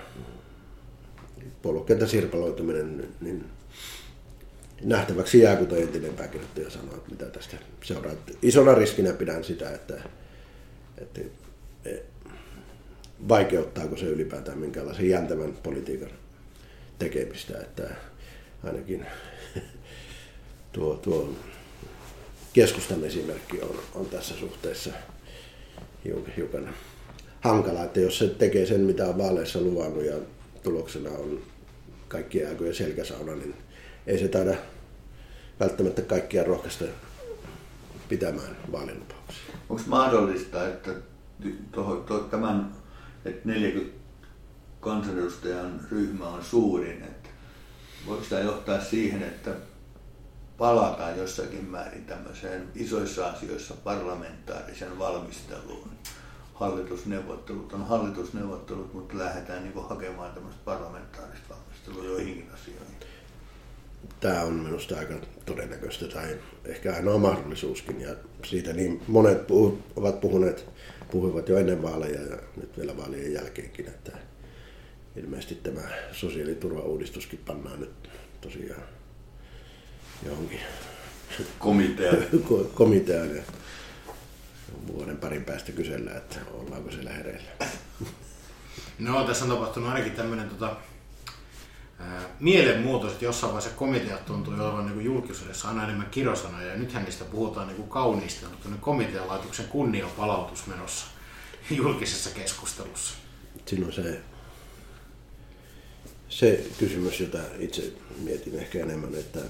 puoluekentän 1.62 2.08
sirpaloituminen, 2.08 3.08
niin 3.20 3.44
nähtäväksi 4.84 5.38
jää, 5.38 5.56
kuten 5.56 5.82
entinen 5.82 6.14
pääkirjoittaja 6.14 6.70
sanoi, 6.70 6.94
että 6.94 7.10
mitä 7.10 7.26
tästä 7.26 7.56
seuraa. 7.84 8.12
Isona 8.42 8.74
riskinä 8.74 9.12
pidän 9.12 9.44
sitä, 9.44 9.70
että, 9.70 10.02
että 10.98 11.20
vaikeuttaako 13.28 13.96
se 13.96 14.06
ylipäätään 14.06 14.58
minkälaisen 14.58 15.08
jäntävän 15.08 15.52
politiikan 15.62 16.10
tekemistä, 16.98 17.58
että 17.58 17.90
ainakin 18.64 19.06
tuo, 20.72 20.94
tuo 20.94 21.34
keskustan 22.52 23.04
esimerkki 23.04 23.60
on, 23.60 23.78
on 23.94 24.06
tässä 24.06 24.34
suhteessa 24.34 24.90
hiukan 26.36 26.74
hankala, 27.42 27.84
että 27.84 28.00
jos 28.00 28.18
se 28.18 28.28
tekee 28.28 28.66
sen, 28.66 28.80
mitä 28.80 29.06
on 29.06 29.18
vaaleissa 29.18 29.60
luvannut 29.60 30.04
ja 30.04 30.16
tuloksena 30.62 31.10
on 31.10 31.42
kaikkien 32.08 32.48
aikojen 32.48 32.74
selkäsauna, 32.74 33.34
niin 33.34 33.54
ei 34.06 34.18
se 34.18 34.28
taida 34.28 34.54
välttämättä 35.60 36.02
kaikkia 36.02 36.44
rohkaista 36.44 36.84
pitämään 38.08 38.56
vaalilupauksia. 38.72 39.54
Onko 39.68 39.82
mahdollista, 39.86 40.68
että 40.68 40.90
toho, 41.72 41.96
to, 41.96 42.18
tämän, 42.18 42.72
että 43.24 43.48
40 43.48 43.96
kansanedustajan 44.80 45.80
ryhmä 45.90 46.28
on 46.28 46.44
suurin, 46.44 47.02
että 47.02 47.28
voiko 48.06 48.24
tämä 48.30 48.42
johtaa 48.42 48.80
siihen, 48.80 49.22
että 49.22 49.50
palataan 50.58 51.18
jossakin 51.18 51.64
määrin 51.64 52.04
tämmöiseen 52.04 52.68
isoissa 52.74 53.26
asioissa 53.26 53.74
parlamentaarisen 53.74 54.98
valmisteluun. 54.98 55.90
Hallitusneuvottelut 56.62 57.72
on 57.72 57.86
hallitusneuvottelut, 57.86 58.94
mutta 58.94 59.18
lähdetään 59.18 59.62
niin 59.62 59.88
hakemaan 59.88 60.32
tämmöistä 60.32 60.60
parlamentaarista 60.64 61.54
valmistelua 61.54 62.04
joihinkin 62.04 62.46
asioihin. 62.54 62.96
Tämä 64.20 64.42
on 64.42 64.52
minusta 64.52 64.98
aika 64.98 65.14
todennäköistä 65.46 66.08
tai 66.08 66.38
ehkä 66.64 66.94
ainoa 66.94 67.18
mahdollisuuskin 67.18 68.00
ja 68.00 68.14
siitä 68.44 68.72
niin 68.72 69.02
monet 69.08 69.46
puhut, 69.46 69.80
ovat 69.96 70.20
puhuneet, 70.20 70.66
puhuivat 71.10 71.48
jo 71.48 71.56
ennen 71.56 71.82
vaaleja 71.82 72.22
ja 72.22 72.36
nyt 72.56 72.78
vielä 72.78 72.96
vaalien 72.96 73.32
jälkeenkin, 73.32 73.86
että 73.86 74.12
ilmeisesti 75.16 75.54
tämä 75.54 75.88
sosiaaliturvauudistuskin 76.12 77.40
pannaan 77.46 77.80
nyt 77.80 78.10
tosiaan 78.40 78.82
johonkin 80.26 80.60
komiteaan. 81.58 82.26
komiteaan 82.74 83.36
ja 83.36 83.42
vuoden 84.86 85.16
parin 85.16 85.44
päästä 85.44 85.72
kysellään, 85.72 86.16
että 86.16 86.36
ollaanko 86.52 86.90
siellä 86.90 87.12
hereillä. 87.12 87.50
No, 88.98 89.24
tässä 89.24 89.44
on 89.44 89.50
tapahtunut 89.50 89.88
ainakin 89.88 90.12
tämmöinen 90.12 90.48
tota, 90.48 90.76
mielenmuutos, 92.40 93.12
että 93.12 93.24
jossain 93.24 93.52
vaiheessa 93.52 93.78
komiteat 93.78 94.26
tuntuu 94.26 94.54
olevan 94.54 94.86
niin 94.86 95.04
julkisuudessa 95.04 95.68
aina 95.68 95.84
enemmän 95.84 96.10
kirosanoja, 96.10 96.66
ja 96.66 96.76
nythän 96.76 97.04
niistä 97.04 97.24
puhutaan 97.24 97.68
niin 97.68 97.88
kauniista, 97.88 98.48
mutta 98.48 98.68
komitealaitoksen 98.80 99.66
kunnianpalautus 99.66 100.66
menossa 100.66 101.06
julkisessa 101.70 102.30
keskustelussa. 102.30 103.14
Siinä 103.66 103.86
on 103.86 103.92
se, 103.92 104.20
se 106.28 106.66
kysymys, 106.78 107.20
jota 107.20 107.38
itse 107.58 107.92
mietin 108.18 108.58
ehkä 108.58 108.78
enemmän, 108.78 109.14
että 109.14 109.40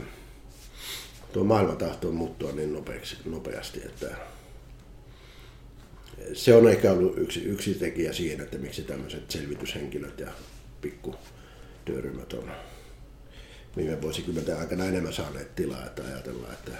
tuo 1.32 1.44
maailma 1.44 1.74
tahtoo 1.74 2.12
muuttua 2.12 2.52
niin 2.52 2.72
nopeaksi, 2.72 3.16
nopeasti, 3.24 3.80
että 3.84 4.16
se 6.32 6.54
on 6.54 6.68
ehkä 6.68 6.92
ollut 6.92 7.18
yksi, 7.18 7.44
yksi 7.44 7.74
tekijä 7.74 8.12
siinä, 8.12 8.44
että 8.44 8.58
miksi 8.58 8.82
tämmöiset 8.82 9.30
selvityshenkilöt 9.30 10.20
ja 10.20 10.28
pikku 10.80 11.14
työryhmät 11.84 12.32
on 12.32 12.50
viime 13.76 14.02
vuosikymmenten 14.02 14.58
aikana 14.58 14.84
enemmän 14.84 15.12
saaneet 15.12 15.54
tilaa, 15.54 15.86
että 15.86 16.02
ajatellaan, 16.04 16.52
että 16.52 16.72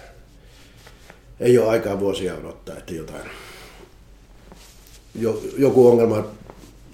ei 1.41 1.59
ole 1.59 1.69
aikaa 1.69 2.01
vuosia 2.01 2.35
odottaa, 2.35 2.77
että 2.77 2.95
jotain, 2.95 3.31
joku 5.59 5.89
ongelma 5.89 6.25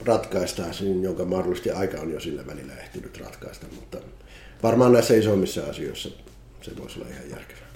ratkaistaan, 0.05 0.75
jonka 1.03 1.25
mahdollisesti 1.25 1.71
aika 1.71 2.01
on 2.01 2.13
jo 2.13 2.21
sillä 2.21 2.47
välillä 2.47 2.77
ehtinyt 2.77 3.21
ratkaista, 3.21 3.67
mutta 3.75 3.99
varmaan 4.63 4.93
näissä 4.93 5.15
isommissa 5.15 5.65
asioissa 5.65 6.09
se 6.63 6.77
voisi 6.77 7.01
olla 7.01 7.11
ihan 7.11 7.31
järkevää. 7.31 7.69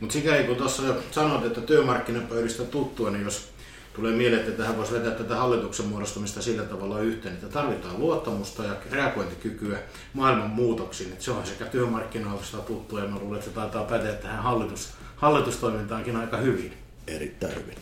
Mutta 0.00 0.12
sikäli 0.12 0.44
kun 0.44 0.56
tuossa 0.56 0.82
jo 0.82 1.02
sanoit, 1.10 1.44
että 1.44 1.60
työmarkkinapöydistä 1.60 2.64
tuttua, 2.64 3.10
niin 3.10 3.24
jos 3.24 3.48
tulee 3.96 4.12
mieleen, 4.12 4.40
että 4.40 4.62
tähän 4.62 4.76
voisi 4.76 4.92
vetää 4.92 5.10
tätä 5.10 5.36
hallituksen 5.36 5.86
muodostumista 5.86 6.42
sillä 6.42 6.62
tavalla 6.62 7.00
yhteen, 7.00 7.34
että 7.34 7.48
tarvitaan 7.48 8.00
luottamusta 8.00 8.64
ja 8.64 8.76
reagointikykyä 8.90 9.78
maailman 10.12 10.50
muutoksiin. 10.50 11.12
Että 11.12 11.24
se 11.24 11.30
on 11.30 11.46
sekä 11.46 11.64
työmarkkinoista 11.64 12.58
tuttua 12.58 13.00
ja 13.00 13.08
mä 13.08 13.18
luulen, 13.18 13.38
että 13.38 13.50
se 13.50 13.54
taitaa 13.54 13.84
päteä 13.84 14.12
tähän 14.12 14.42
hallitus, 14.42 14.90
hallitustoimintaankin 15.16 16.16
aika 16.16 16.36
hyvin. 16.36 16.72
Erittäin 17.06 17.54
hyvin. 17.54 17.76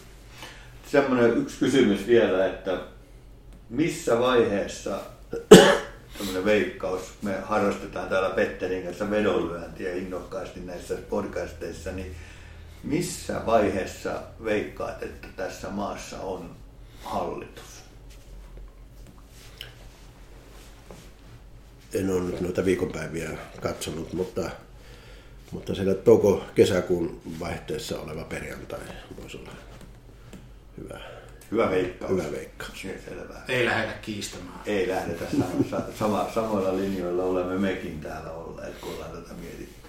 Semmoinen 0.87 1.37
yksi 1.37 1.59
kysymys 1.59 2.07
vielä, 2.07 2.47
että 2.47 2.81
missä 3.71 4.19
vaiheessa 4.19 5.01
tämmöinen 6.19 6.45
veikkaus, 6.45 7.03
me 7.23 7.35
harrastetaan 7.43 8.09
täällä 8.09 8.31
Petterin 8.31 8.83
kanssa 8.83 9.11
vedonlyöntiä 9.11 9.95
innokkaasti 9.95 10.61
näissä 10.61 10.95
podcasteissa, 11.11 11.93
niin 11.93 12.15
missä 12.85 13.47
vaiheessa 13.47 14.23
veikkaat, 14.45 15.03
että 15.03 15.29
tässä 15.37 15.71
maassa 15.71 16.21
on 16.21 16.57
hallitus? 17.03 17.85
En 21.95 22.11
ole 22.11 22.21
nyt 22.21 22.41
noita 22.41 22.65
viikonpäiviä 22.65 23.31
katsonut, 23.61 24.13
mutta, 24.13 24.51
mutta 25.51 25.75
siellä 25.75 25.95
touko-kesäkuun 25.95 27.21
vaihteessa 27.41 28.01
oleva 28.01 28.25
perjantai 28.25 28.81
voisi 29.23 29.37
olla 29.37 29.53
hyvä. 30.79 31.01
Hyvä 31.51 31.71
veikkaus. 31.71 32.11
Hyvä 32.11 32.33
veikkaus. 32.33 32.83
Selvä. 32.83 33.41
Ei 33.49 33.67
lähdetä 33.67 33.93
kiistämään. 34.03 34.61
Ei 34.67 34.89
lähdetä. 34.89 35.25
Sama, 35.99 36.31
samoilla 36.35 36.77
linjoilla 36.77 37.23
olemme 37.23 37.59
mekin 37.59 38.01
täällä 38.01 38.31
olleet, 38.31 38.79
kun 38.79 38.95
ollaan 38.95 39.11
tätä 39.11 39.35
mietitty. 39.35 39.84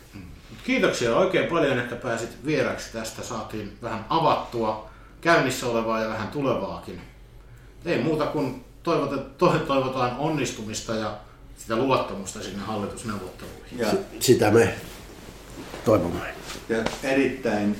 Kiitoksia 0.65 1.15
oikein 1.15 1.47
paljon, 1.47 1.79
että 1.79 1.95
pääsit 1.95 2.29
vieraksi 2.45 2.93
tästä. 2.93 3.23
Saatiin 3.23 3.77
vähän 3.81 4.05
avattua 4.09 4.89
käynnissä 5.21 5.67
olevaa 5.67 6.01
ja 6.01 6.09
vähän 6.09 6.27
tulevaakin. 6.27 7.01
Ei 7.85 8.01
muuta 8.01 8.25
kuin 8.25 8.65
toivotaan 9.67 10.17
onnistumista 10.17 10.95
ja 10.95 11.17
sitä 11.57 11.75
luottamusta 11.75 12.43
sinne 12.43 12.63
hallitusneuvotteluihin. 12.63 13.79
Ja 13.79 13.87
sitä 14.19 14.51
me 14.51 14.75
toivomme. 15.85 16.19
Ja 16.69 16.77
erittäin 17.03 17.75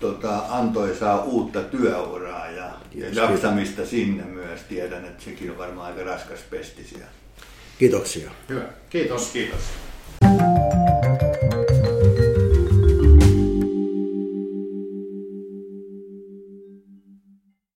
tota, 0.00 0.42
antoisaa 0.48 1.22
uutta 1.22 1.62
työuraa 1.62 2.50
ja, 2.50 2.70
ja 2.94 3.08
jaksamista 3.12 3.86
sinne 3.86 4.24
myös. 4.24 4.60
Tiedän, 4.68 5.04
että 5.04 5.24
sekin 5.24 5.50
on 5.50 5.58
varmaan 5.58 5.86
aika 5.86 6.04
raskas 6.04 6.40
pesti 6.50 6.84
siellä. 6.84 7.06
Kiitoksia. 7.78 8.30
Hyvä. 8.48 8.64
Kiitos. 8.90 9.30
Kiitos. 9.30 9.60